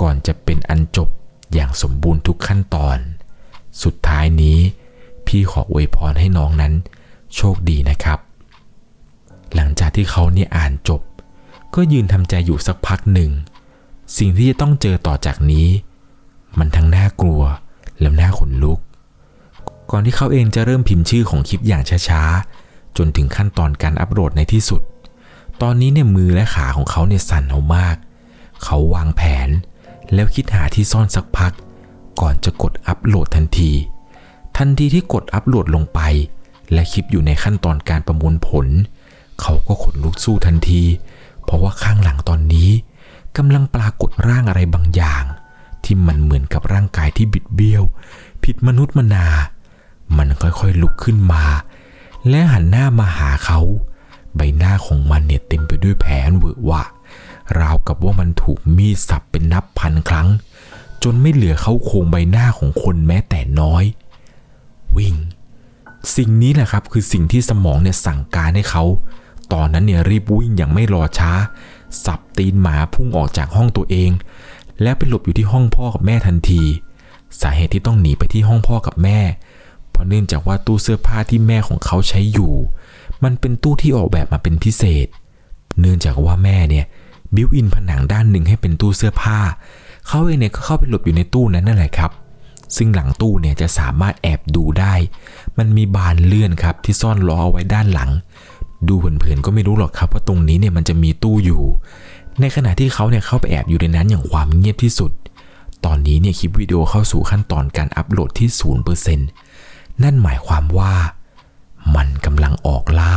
[0.00, 1.08] ก่อนจะเป็นอันจบ
[1.52, 2.98] อย่างสมบูรณ์ทุกขั้นตอน
[3.82, 4.58] สุดท้ายนี้
[5.26, 6.72] พี่ขออวยพรให้น้องนั้น
[7.36, 8.18] โชคดีนะครับ
[9.54, 11.00] หลังจากที่เขาเนี่ยอ่านจบ
[11.74, 13.30] ก็ยืนทำใจอยู่สักพักหนึ่ง
[14.18, 15.68] สิ่งที่จะต้องเจอต่อจากนี้
[16.58, 17.42] มันทั้งน่ากลัว
[18.00, 18.78] และน่าขนลุก
[19.90, 24.82] ก่อนที่เขาเองจะเริ่มพิมพ์ชื่อของคลิปอย่างช้าๆ จนถึงขั้นตอนการอัปโหลดในที่สุด
[25.62, 27.96] ตอนนี้เนี่ยมือและขาของเขาเนี่ยสั่นเอามาก
[28.64, 29.48] เขาวางแผน
[30.14, 31.52] แล้วคิดหาที่ซ่อนสักพัก
[32.20, 33.72] ก่อนจะกดอัปโหลดทันที
[34.56, 36.00] ทันทีที่กดอัปโหลดลงไป
[36.72, 38.66] และคลิปอยู่ในขั้นตอนการประมวลผล
[39.42, 40.82] เขาก็ขนลุกสู้ทันที
[41.44, 42.70] เพราะว่าข้างหลังตอนนี้
[43.36, 45.24] กำลังปรากฏร่างอะไรบางอย่าง
[45.84, 47.82] ที่มันเหมือนกับร่างกายที่บิดเบี้ยว
[48.44, 49.26] ผิดมนุษย์มนา
[50.16, 51.44] มันค่อยๆลุกขึ้นมา
[52.28, 53.60] และหันหน้ามาหาเขา
[54.36, 56.82] ใบหน้าของมันเนี่ยเต็มไปด้วยแผลเวอะวะ
[57.60, 60.28] ราวกับว่ามันถูกมีดสับเป็นนับพันครั้ง
[61.02, 63.84] จนไม่เหลือเขาโครงใบหน้าของคนแม้แต่น้อย
[64.96, 65.14] วิ่ง
[66.16, 68.84] สิ่งนี้แหละครับคือสิ่งที่สมองเนี่ยสั่งการให้เขา
[69.52, 71.32] ตอนนั้นเนี่ยรีบวิ่งอย่างไม่รอช้า
[72.04, 74.10] สับตีนหมาพุ่งออกจากห้องตัวเอง
[74.82, 76.62] แล้วไปหลบอยู่ที่ห้องพ่อกับแม่ทันที
[77.40, 79.18] สาเหตุที่ต้องหนีไปที่ห้องพ่อกับแม่
[79.90, 82.52] เพราะเนื่องจากว่าตู้เสื้อผ้าที่แม่ของเขาใช้อยู่
[83.24, 85.06] มันเป็นตู้ที่ออกแบบมาเป็นพิเศษ
[85.80, 86.86] เนื่องจากว่าแม่เนี่ย
[87.34, 89.38] บิวอินผนังด้านหนึ่งให้เป็นตู้เสื้อผ้า
[90.06, 92.10] เขาเองเนี่ยก็เข้าไปหลบอยู่ในตู้นั้นนั่นแหละครับ
[92.76, 94.94] ซึ่งหลังตู้เนี่ยจะสามารถแอบดูได้
[95.58, 98.10] มันมีบานเลื่อนครับที่ซ่อนล้อเอาไว้ด้านหลัง
[98.88, 101.62] ดูเผินๆก็ไม่รู้หรอกครับว่าตรงนี้เนี่ยมันจะมีตู้อยู่
[102.40, 105.12] ในขณะที่เขาเนี่ยเข้าไปแอบอยู่ในนั้นอย่างความเงียบที่สุด
[105.84, 108.48] ตอนนี้เนี่ยคลิปวิดีโอเข้าสู่ขั้นตอนการอัปโหลดที่
[109.24, 110.94] 0%นั่นหมายความว่า
[111.96, 113.16] มันกำลังออกล่า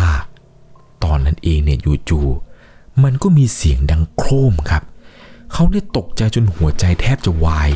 [1.04, 4.84] ตอนนั้นเองเนี่ยจู่ๆมันก็มีเสียงดังโครมครับ
[5.54, 7.70] เขาเนี่ยตกใจจนหัวใจแทบจะวาย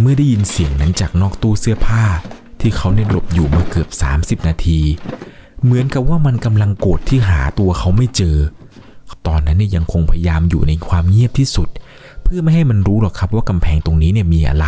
[0.00, 2.04] เมื่อได้ยินเสียงนั้นจากนอกตู้เสื้อผ้า
[2.60, 4.80] ที่เขาเนี่ยหลบอยู่มาเกือบ 30 นาที
[5.64, 8.36] เหมือนกับว่ามันกำลังโกรธที่หาตัวเขาไม่เจอ
[9.26, 11.68] ตอนนั้นเนี่ยยังคงพยายามอยู่ในความเงียบที่สุด
[12.22, 14.66] เพื่อไม่ให้มันรู้หรอกครับว่ากำแพงตรงนี้เนี่ยมีอะไร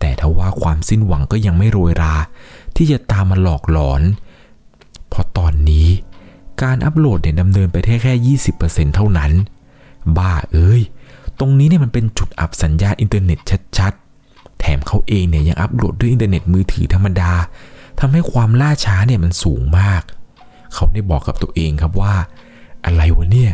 [0.00, 2.14] แต่ทว่าความสิ้นหวังก็ยังไม่โรยรา
[2.76, 4.02] ที่จะตามมาหลอกหลอน
[5.08, 5.88] เพราะตอนนี้
[6.62, 9.32] การอัปโหลดเนี่ยดำเนินไปแค่แค่20%เท่านั้น
[10.18, 10.80] บ้าเอ้ย
[11.38, 13.38] ตรงนี้เนี่ยมันเป็นจุดอับสัญญาณอินเทอร์เน็ต
[13.78, 17.32] ชัดๆ แถมเขาเองเนี่ยยังอัปโหลดด้วยอินเทอร์เน็ตมือถือธรรมดา
[18.00, 20.02] ทำให้ความล่าช้าเนี่ยมันสูงมาก
[20.74, 22.14] เขาได้บอกกับตัวเองครับว่า
[22.84, 23.52] อะไรวะเนี่ย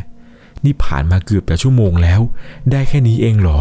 [0.64, 2.20] นี่ผ่านมาเกือบจะชั่วโมงแล้ว
[2.70, 3.60] ได้แค่นี้เองเหรอ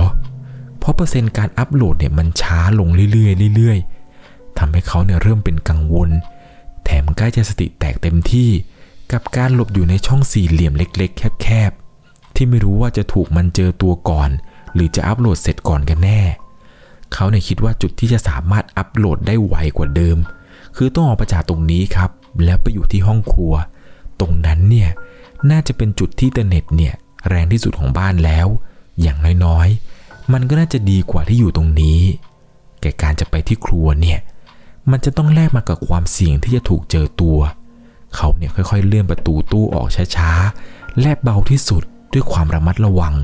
[0.80, 6.10] เพราะเปอร์เซ็นต์การอัปโหลดเนี่ยมันช้าลงเรื่อยๆเรื่อยๆทำให้เขาเนี่ยเริ่มเป็นกังวล
[6.86, 8.50] แถมใกล้จะสติแตกเต็มที่
[9.12, 14.30] กับการหลบอยู่ในช่องสี่เหลี่ยมเล็ก ๆ แคบๆ ที่ไม่รู้ว่าจะถูกมันเจอตัวก่อน
[14.74, 16.22] หรือจะอัปโหลดเสร็จก่อนกันแน่
[17.14, 20.18] เขาเนี่ยคิดว่าจุดที่จะสามารถอัปโหลดได้ไวกว่าเดิม
[20.76, 22.09] คือต้องออกไปจากตรงนี้ครับ
[22.43, 23.53] แล้วไปอยู่ที่ห้องครัว
[24.19, 24.89] ตรงนั้นเนี่ย
[25.51, 26.93] น่าจะเป็นจุดที่เทอร์เน็ตเนี่ย
[27.30, 28.47] แรงที่สุดของบ้านแล้ว
[29.01, 31.99] อย่างน้อยๆ มันก็น่าจะดีกว่าที่อยู่ตรงนี้
[32.82, 34.19] แก่การจะไปที่ครัวเนี่ย
[34.91, 37.38] มันจะต้องแลกมากับความเสี่ยงที่จะถูกเจอตัว
[38.15, 43.15] เขาเนี่ยค่อยๆ เลื่อนประตูตู้ออกช้าๆ และเบาที่สุดด้วยความระมัดระวัง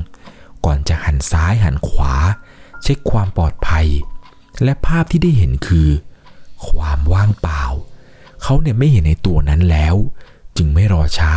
[0.64, 2.14] ก่อนจะหันซ้ายหันขวา
[2.82, 3.86] เช็คความปลอดภัย
[4.62, 5.88] และภาพที่ได้เห็นคือ
[6.66, 7.64] ความว่างเปล่า
[8.42, 9.96] เขาเนี่ยไม่เห็นในตัวนั้นแล้ว
[10.56, 11.32] จึงไม่รอช้า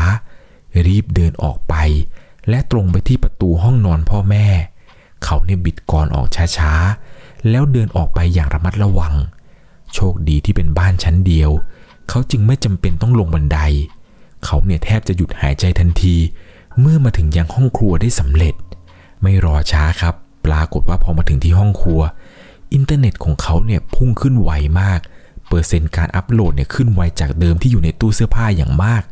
[0.87, 1.75] รีบเดินออกไป
[2.49, 4.47] และตรงไปที่ประตูห้องนอนพ่อแม่
[5.23, 9.13] เขาเนี่ยบิดกรออกช้าๆ แล้วเดินออกไปอย่างระมัดระวัง
[9.93, 11.51] โชคดีที่เป็นบ้านชั้นเดียว
[12.09, 13.59] เขาจึงไม่จำเป็นต้องลงบันได
[14.45, 16.15] เขาเนี่ยแทบจะหยุดหายใจทันที
[16.79, 18.55] เมื่อมาถึงยังห้องครัวได้สำเร็จ
[19.21, 20.15] ไม่รอช้าครับ
[20.45, 22.01] ปรากฏว่าพอมาถึงที่ห้องครัว
[22.73, 24.51] อินเทอร์เน็ตของเขาเนี่ยพุ่งขึ้นไว
[24.81, 24.99] มาก
[25.47, 29.03] เปอร์เซ็นต์การอัปโหลดเนี่ยขึ้นไวจากเดิมที่อยู่ในตู้เสื้อผ้าอย่างมาก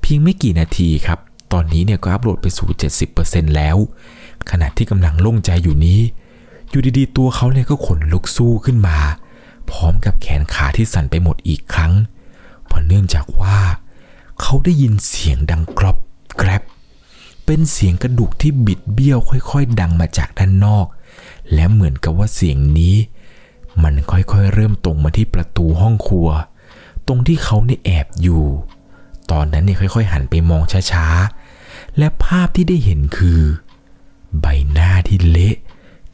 [0.00, 1.18] เพียงไม่กี่นาทีครับ
[1.52, 2.68] ตอนนี้เนี่ยก็อัปโหลดไปสู่
[3.12, 3.76] 70%แล้ว
[4.50, 6.00] ขณะที่กำลังโล่งใจอยู่นี้
[6.70, 8.98] อยู่ดีๆ ตัวเขาเนี่ยก็ขนลุกสู้ขึ้นมา
[9.70, 11.92] พร้อมกับแขนขาที่สั่นไปหมดอีกครั้ง
[12.66, 13.58] เพราะเนื่องจากว่า
[14.40, 15.96] เขาได้ยินเสียงดังกรอบ
[16.38, 16.62] แกรบ
[17.44, 20.86] เป็นเสียงกระดูกที่บิดเบี้ยวค่อย ๆ ดังมาจากด้านนอก
[21.52, 22.96] และเหมือนกับว่าเสียงนี้
[23.82, 26.28] มันค่อยๆเริ่มตรงมาที่ประตูห้องครัว
[27.06, 28.44] ตรงที่เขาเนี่ยแอบอยู่
[29.30, 33.40] ตอนนั้นเนี่ยค่อย ๆ หันไปมองช้าๆ และภาพที่ได้เห็นคือ
[34.40, 35.56] ใบหน้าที่เละ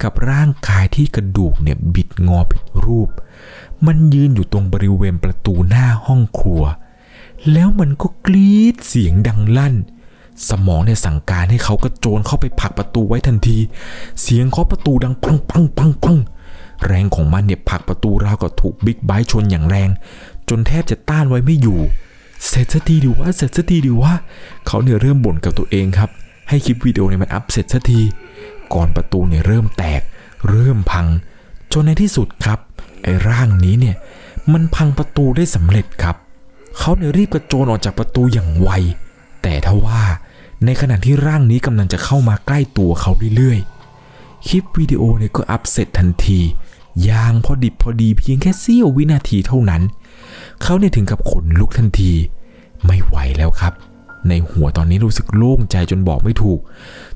[0.03, 3.11] กับร่างกายที่กระดูกเนี่ยบิดงอผิดรูป
[3.87, 6.63] มันยืนอยู่ตรงบริเวณประตูหน้าห้องครัว
[7.53, 9.75] แล้วมันก็กรีดเสียงดังลั่น
[10.49, 13.59] สมองเนี่ยสั่งการให้เขากระโจนเข้าไปผลักประตูไว้ทันที
[14.23, 16.19] เสียงเคาะประตูดังปังปังปังปัง
[16.87, 19.91] แรงของมันเนี่ยผลักประตูราวกับถูกบิ๊กไบค์ชนอย่างแรง
[20.49, 21.81] จนแทบจะต้านไว้ไม่อยู่
[22.49, 24.13] เสร็จสักทีดิวะเสร็จสักทีดิวะ
[24.67, 26.11] เขาเนี่ยเริ่มบ่นกับตัวเองครับ
[26.49, 28.01] ให้คลิปวิดีโอเนี่ยมันอัพเสร็จสักที
[28.75, 30.03] ก่อนประตูเนี่ยเริ่มแตก
[30.49, 31.07] เริ่มพัง
[31.73, 32.59] จนในที่สุดครับ
[33.03, 33.97] ไอ้ร่างนี้เนี่ย
[34.53, 36.17] มันพังประตูได้สำเร็จครับ
[36.79, 38.71] เขาเนี่ยรีบกระโจนออกจากประตูอย่างไว
[39.43, 40.03] แต่ทว่า
[40.65, 46.41] ในขณะที่ร่างนี้กำลังจะเข้ามาใกล้ตัวเขาเรื่อยๆ คลิปวิดีโอเนี่ยก็อัพเสร็จทันที
[47.09, 49.83] ยางพอดิบพอดีเพียงแค่เสี้ยววินาทีเท่านั้น
[50.63, 52.13] เขาเนี่ยถึงกับขนลุกทันที
[52.87, 53.73] ไม่ไหวแล้วครับ
[54.29, 56.61] ในหัวตอนนี้รู้สึกโล่งใจจนบอกไม่ถูก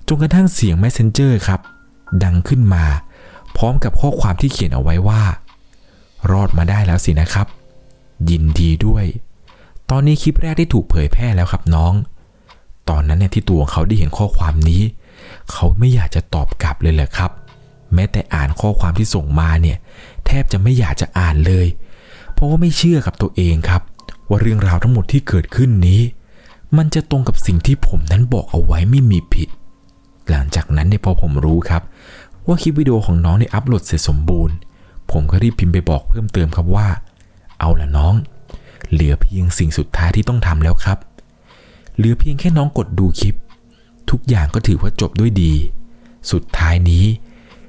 [0.09, 1.61] จนกระทั่งเสียง Messenger ครับ
[2.25, 2.85] ดังขึ้นมา
[3.57, 5.23] พร้อมกับข้อความที่เขียนเอาไว้ว่า
[6.31, 7.47] รอดมาได้แล้วสินะครับ
[8.31, 9.05] ยินดีด้วย
[9.91, 11.95] ตอนนี้คลิปแรกได้ถูกเผยแพร่แล้วครับน้อง
[12.89, 14.83] ตอนนั้นเนี่ยที่ตัวของเขาได้เห็นข้อความนี้
[15.53, 17.31] เขาไม่อยากจะตอบกลับเลยแหละครับ
[17.95, 19.77] แม้แต่อ่านข้อความที่ส่งมาเนี่ย
[20.27, 21.67] แทบจะไม่อยากจะอ่านเลย
[22.35, 23.83] เพราะว่าไม่เชื่อกับตัวเองครับ
[24.29, 26.01] ว่าเรื่องราวทั้งหมดที่เกิดขึ้นนี้
[26.77, 29.49] มันจะตรงกับสิ่งที่ผมนั้นบอกเอาไว้ไม่มีผิด
[30.31, 31.83] หลังจากนั้นเนี่ยพอผมรู้ครับ
[32.47, 34.57] ว่าคลิปวิดีโอของน้องเนี่ยอัปโหลดเสร็จสมบูรณ์
[35.11, 36.89] ผมก็รีบพิมพ์ไปบอกเพิ่มเติมครับว่า
[37.59, 38.15] เอาละน้อง
[38.93, 40.99] เหลือเพียงสิ่งสุดท้ายที่ต้องทำแล้วครับ
[41.99, 43.35] หลือเพียงแค่น้องกดดูคลิป
[44.11, 45.53] ทุกอย่างก็ถือว่าจบด้วยดี
[46.31, 47.05] สุดท้ายนี้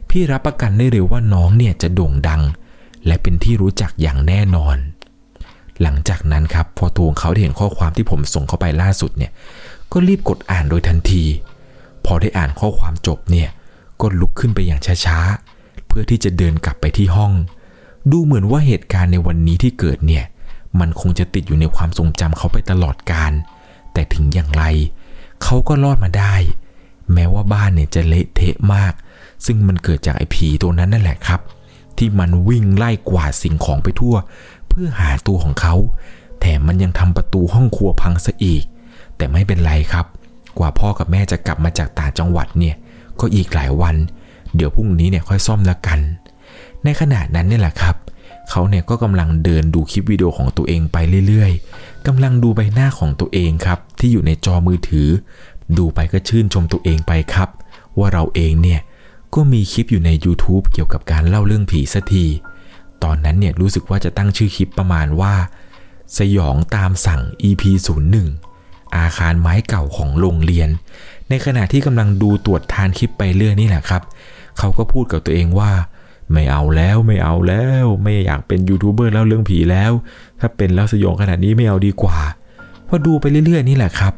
[0.10, 2.42] พี่รับประกันได้เลยว่าน้องเนี่ยจะโด่งดัง
[3.06, 4.78] และเป็นที่รู้จักอย่างแน่นอน
[5.82, 9.32] หลังจากนั้นครับพอตัวงเขาได้เห็นข้อความที่ผมส่งเข้าไปล่าสุดเนี่ย
[9.92, 11.24] ก็รีบกดอ่านโดยทันที
[12.06, 13.50] พอได้อ่านข้อความจบเนี่ย
[14.02, 17.34] ก็ลุกขึ้นไปอย่างช้าๆ เพื่อที่จะเดินกลับไปที่ห้อง
[18.12, 20.26] ดูเหมือนว่าเหตุการณ์ในวันนี้ที่เกิดเนี่ย
[20.80, 23.32] มันคงจะติดอยู่ในความทรงจำเขาไปตลอดกาล
[23.96, 24.64] แต่ถึงอย่างไร
[25.44, 26.36] เขาก็รอดมาได้
[27.14, 28.94] แม้ว่าบ้านเนี่ยจะเละเทะมาก
[29.46, 31.42] ซึ่งมันเกิดจากไอ้ผีตัวนั้นนั่นแหละครับ
[31.98, 34.16] ที่มันวิ่งไล่กวาดสิ่งของไปทั่ว
[34.68, 35.76] เพื่อหาตัวของเขา
[36.40, 38.64] แถมมันยังทำประตูห้องครัวพังซะอีก
[39.18, 40.06] แต่ไม่เป็นไรครับ
[40.58, 42.76] กว่าพ่อกับแม่จะกลับมาจากต่างจังหวัดเนี่ย
[43.20, 43.96] ก็อีกหลายวัน
[44.56, 46.00] เดี๋ยวพรุ่งนี้เนี่ยค่อยซ่อมแล้วกัน
[46.84, 47.96] ในขณะนั้นเนี่ยแหละครับ
[48.50, 51.52] เขาเนี่ยก็กำลังเดินดูคลิปวิดีโอของตัวเองไปเรื่อย
[52.08, 55.10] กำลังดูใบหน้าของตัวเองครับ ที่อยู่ในจอมือถือ
[55.78, 57.50] ดูไปก็ชื่นชมตัวเองไปครับ
[57.98, 58.82] ว่าเราเองเนี่ย
[59.36, 62.26] ก็มีคลิปอยู่ใน YouTube เกี่ยวกับการเล่าเรื่องผีสัที
[63.04, 65.34] ตอนนั้นเนี่ยรู้สึกว่าจะตั้งชื่อคลิปประมาณว่า
[66.18, 67.64] สยองตามสั่ง EP
[68.30, 70.70] 01อาคารไม้เก่าของโรงเรียน
[71.30, 74.04] ในขณะที่กำลังดูตรวจทานคลิปไปเรื่อยนี่แหละครับ
[74.58, 75.72] เขาก็พูดกับตัวเองว่า
[76.32, 79.92] ไม่เอาแล้วไม่เอาแล้ว ไม่อยากเป็นยูทูบเบอร์แล้วเรื่องผีแล้ว
[80.40, 82.18] ถ้าเป็นแล้วสยองขนาดนี้ไม่เอาดีกว่า
[82.88, 84.14] พอดูไปเรื่อยๆนี่แหละครับ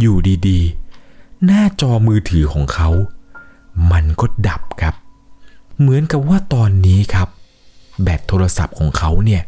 [0.00, 0.16] อยู่
[0.48, 2.88] ดีๆ หน้าจอมือถือของเขา
[3.92, 4.94] มันก็ดับครับ
[5.78, 7.28] เหมือนกับว่าตอนนี้ครับ
[8.02, 9.42] แบตโทรศัพท์ของเขาเนี่ย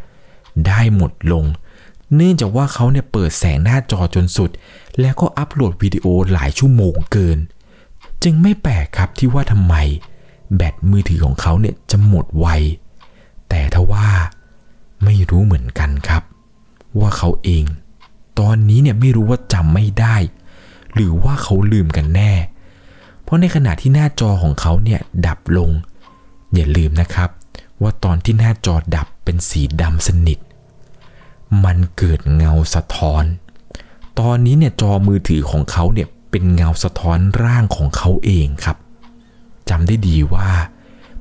[0.67, 1.45] ได้หมดลง
[2.15, 4.51] เนื่องจากว่าเขาเนี่ยเปิดแสงหน้าจอจนสุด
[5.01, 7.39] แล้วก็อัปโหลดวิดีโอหลายชั่วโมงเกิน
[8.23, 9.75] จึงไม่แปลกครับที่ว่าทำไม
[10.57, 12.47] แบตมือถือของเขาเนี่ยจะหมดไว
[13.49, 14.09] แต่ทว่า
[15.05, 16.23] ไม่รู้เหมือนกันครับ
[16.99, 17.65] ว่าเขาเอง
[18.39, 20.17] ตอนนี้เนี่ยไม่รู้ว่าจำไม่ได้
[20.95, 22.33] หรือว่าเขาลืมกันแน่
[23.23, 25.71] เพราะในขณะที่หน้าจอของเขาเนี่ยดับลง
[26.55, 27.31] อย่าลืมนะครับ
[27.83, 30.39] ว่าตอนที่หน้าจอดับเป็นสีดำสนิท
[31.65, 33.25] มันเกิดเงาสะท้อน
[34.21, 38.77] ตอนนี้เนี่ยจอมือถือของเขาเนี่ยเป็นเงาสะท้อนร่างของเขาเองครับ
[39.71, 40.51] จำได้ดีว่า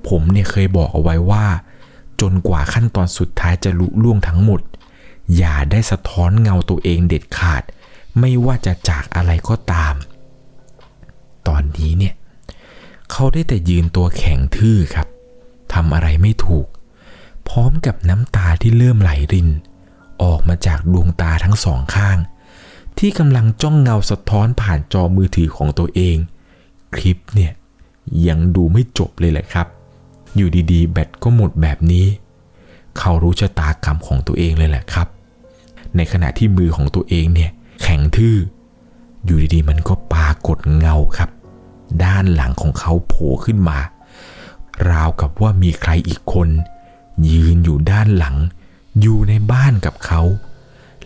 [0.07, 1.45] ผมเนี่ยเคยบอกเอาไว้ว่า
[2.21, 4.61] จนกว่าขั้นตอนสุดท้ายจะลุล่วงทั้งหมด
[5.37, 7.63] อย่าได้สะท้อนเงาตัวเองเด็ดขาด
[8.19, 9.95] ไม่ว่าจะจากอะไรก็ตาม
[11.47, 12.13] ตอนนี้เนี่ย
[13.11, 15.07] เขาได้แต่ยืนตัวแข็งทื่อครับ
[15.73, 16.67] ทำอะไรไม่ถูก
[17.47, 19.49] พร้อมกับน้ำตาที่เริ่มไหลริน
[20.23, 22.17] ออกมาจากดวงตาทั้งสองข้าง
[22.97, 26.17] ที่กำลังจ้องเงาสะท้อนผ่านจอมือถือของตัวเอง
[26.95, 27.53] คลิปเนี่ย
[28.27, 29.67] ยังดูไม่จบเลยแหละครับ
[30.35, 32.05] อยู่ดีๆ แบตก็หมดแบบนี้
[32.97, 35.07] เขารู้ชะตากรรมของตัวเองเลยแหละครับ
[35.95, 37.51] ในขณะที่มือของตัวเองเนี่ย
[37.81, 38.37] แข็งทื่อ
[39.25, 41.29] อยู่ดีๆ มันก็ปรากฏเงาครับ
[42.03, 43.77] ด้านหลังของเขาโผล่ขึ้นมา
[44.89, 46.49] ราวกับว่ามีใครอีกคน
[47.31, 48.35] ยืนอยู่ด้านหลัง
[49.01, 50.21] อยู่ในบ้านกับเขา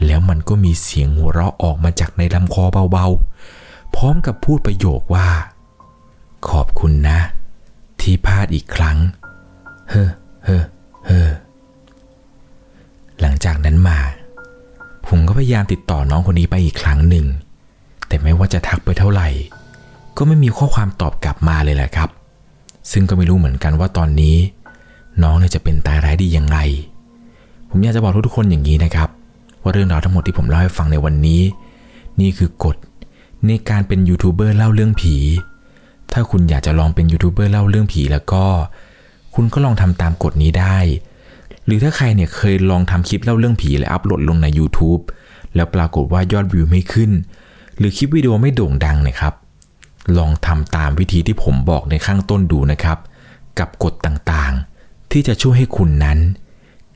[0.06, 5.28] แล้วมันก็มีเสียงหัวเราะออกมาจากในลำคอเบาๆ พร้อมกับพูดประโยคว่า
[6.48, 7.20] ขอบคุณนะ
[8.02, 8.98] ที่พลาดอีกครั้ง
[9.90, 10.10] เฮ้อ
[10.46, 10.64] เฮ้อ
[11.06, 11.30] เฮ้อ
[13.22, 14.00] หลังจากนั้นมา
[15.08, 17.26] ผมก็พยายามติดต่อน้องคนนี้ไปอีกครั้งหนึ่ง
[18.08, 19.28] แต่ไม่ว่าจะทักไปเท่าไหร่
[20.18, 22.10] ก็ไม่มีข้อความตอบกลับมาเลยแหละครับ
[22.92, 24.36] ซึ่งก็ไม่รู้เหมือนกันว่าตอนนี้
[25.24, 26.58] น้องเนี่ยจะเป็นตายร้ายดียังไง
[27.70, 29.10] ผมอยากจะบอกทุกคนอย่างนี้นะครับ
[29.62, 31.42] ว่าเรื่องราวทั้งหมดที่ผมเล่าให้ฟังในวันนี้
[32.20, 32.76] นี่คือกฎ
[33.48, 35.16] ในการเป็นยูทูบเบอร์เล่าเรื่องผี
[36.14, 38.46] ถ้าคุณอยากจะลองเป็นยูทูบเบอร์เล่าเรื่องผีแล้วก็
[39.36, 40.78] คุณก็ลองทำตามกฎนี้ได้
[41.66, 45.02] หรือถ้าใครเนี่ยเคยลองทำคลิปเล่าเรื่องผีและอัปโหลดลงใน YouTube
[45.56, 47.12] แล้วปรากฏว่ายอดวิวไม่ขึ้น
[47.78, 49.34] หรือคลิปวิดีโอไม่โด่งดังนะครับ
[50.18, 52.98] ลองทำตามวิธีที่ผมบอกในข้างต้นดูนะครับ
[53.60, 56.20] กับกฎต่างๆ ที่จะช่วยให้คุณนั้น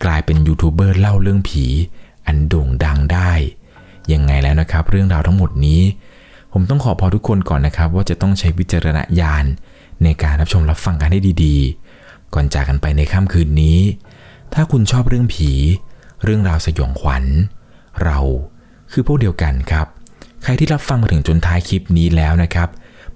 [0.04, 1.66] กลายเป็นยูทูบเบอร์เล่าเรื่องผี
[2.26, 3.32] อันโด่งดังได้
[4.14, 5.82] ยังไงแล้วนะครับ เรื่องราวทั้งหมดนี้
[6.56, 9.46] ผมต้องขอพอทุกคนก่อนนะครับ ว่าจะต้องใช้วิจารณญาณ
[10.04, 13.80] ในการรับชมรับฟังกันให้ดีๆ ก่อนจากกันไปในค่ำคืนนี้
[14.54, 15.52] ถ้าคุณชอบเรื่องผี
[16.24, 17.24] เรื่องราวสยองขวัญ
[18.04, 18.20] เรา
[18.92, 19.88] คือพวกเดียวกันครับ
[20.44, 22.70] ใครที่รับฟังมาถึงจนท้ายคลิปนี้แล้วนะครับ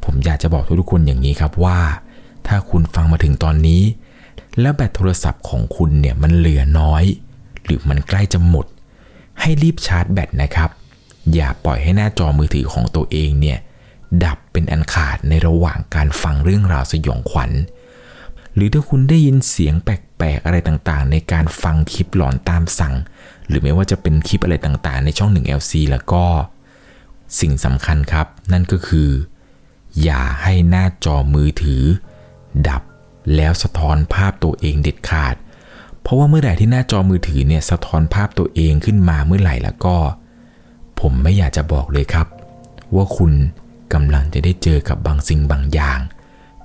[0.04, 1.80] ผมอยากจะบอกทุกๆคนอย่างนี้ครับว่า
[2.48, 3.82] ถ้าคุณฟังมาถึงตอนนี้
[4.60, 7.04] แล้วแบตโทรศัพท์ของคุณเนี่ยมันเหลือน้อย
[7.64, 8.66] หรือมันใกล้จะหมด
[9.42, 10.70] ให้รีบชาร์จแบตนะครับ
[11.34, 13.60] อย่าปล่อยให้หน้าจอมือถือของตัวเองเนี่ย
[14.26, 17.52] ดับเป็นอันขาดในระหว่างการฟังเรื่องราวสยองขวัญ
[18.56, 22.96] หรือถ้าคุณได้ยินเสียงแปลกๆอะไรต่างๆ ในการฟังคลิปหลอนตามสั่ง
[23.48, 26.24] หรือไม่ว่าจะเป็นคลิปอะไรต่างๆ ในช่อง 1LC แล้วก็
[27.40, 29.10] สิ่งสำคัญครับ นั่นก็คือ
[30.04, 31.84] อย่าให้หน้าจอมือถือ
[32.68, 32.82] ดับ
[33.36, 35.36] แล้วสะท้อนภาพตัวเองเด็ดขาด
[36.02, 39.96] เพราะว่าเมื่อไหร่ที่หน้าจอมือถือเนี่ยสะท้อนภาพตัวเองขึ้นมาเมื่อไหร่แล้วก็
[41.00, 42.28] ผมไม่อยากจะบอกเลยครับ
[42.96, 43.32] ว่าคุณ
[43.94, 46.00] กำลังจะได้เจอกับบางสิ่งบางอย่าง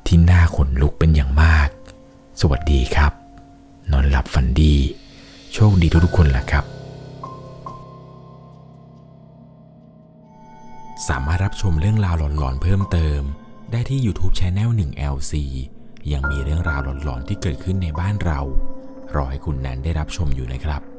[0.07, 1.69] ที่น่าขนลุกเป็นอย่างมาก
[2.41, 3.13] สวัสดีครับ
[3.91, 4.75] นอนหลับฝันดี
[5.53, 6.65] โชคดีทุกๆคนแหละครับ
[11.09, 13.21] สามารถรับชมเรื่องราวหลอนๆเพิ่มเติม
[13.73, 15.33] ได้ที่ YouTube c h anel 1 LC
[16.13, 18.41] ยังมีเรื่องราวหลอนๆที่เกิดขึ้นในบ้านเรา
[19.15, 20.92] รอให้คุณนั้นได้รับชมอยู่นะครับ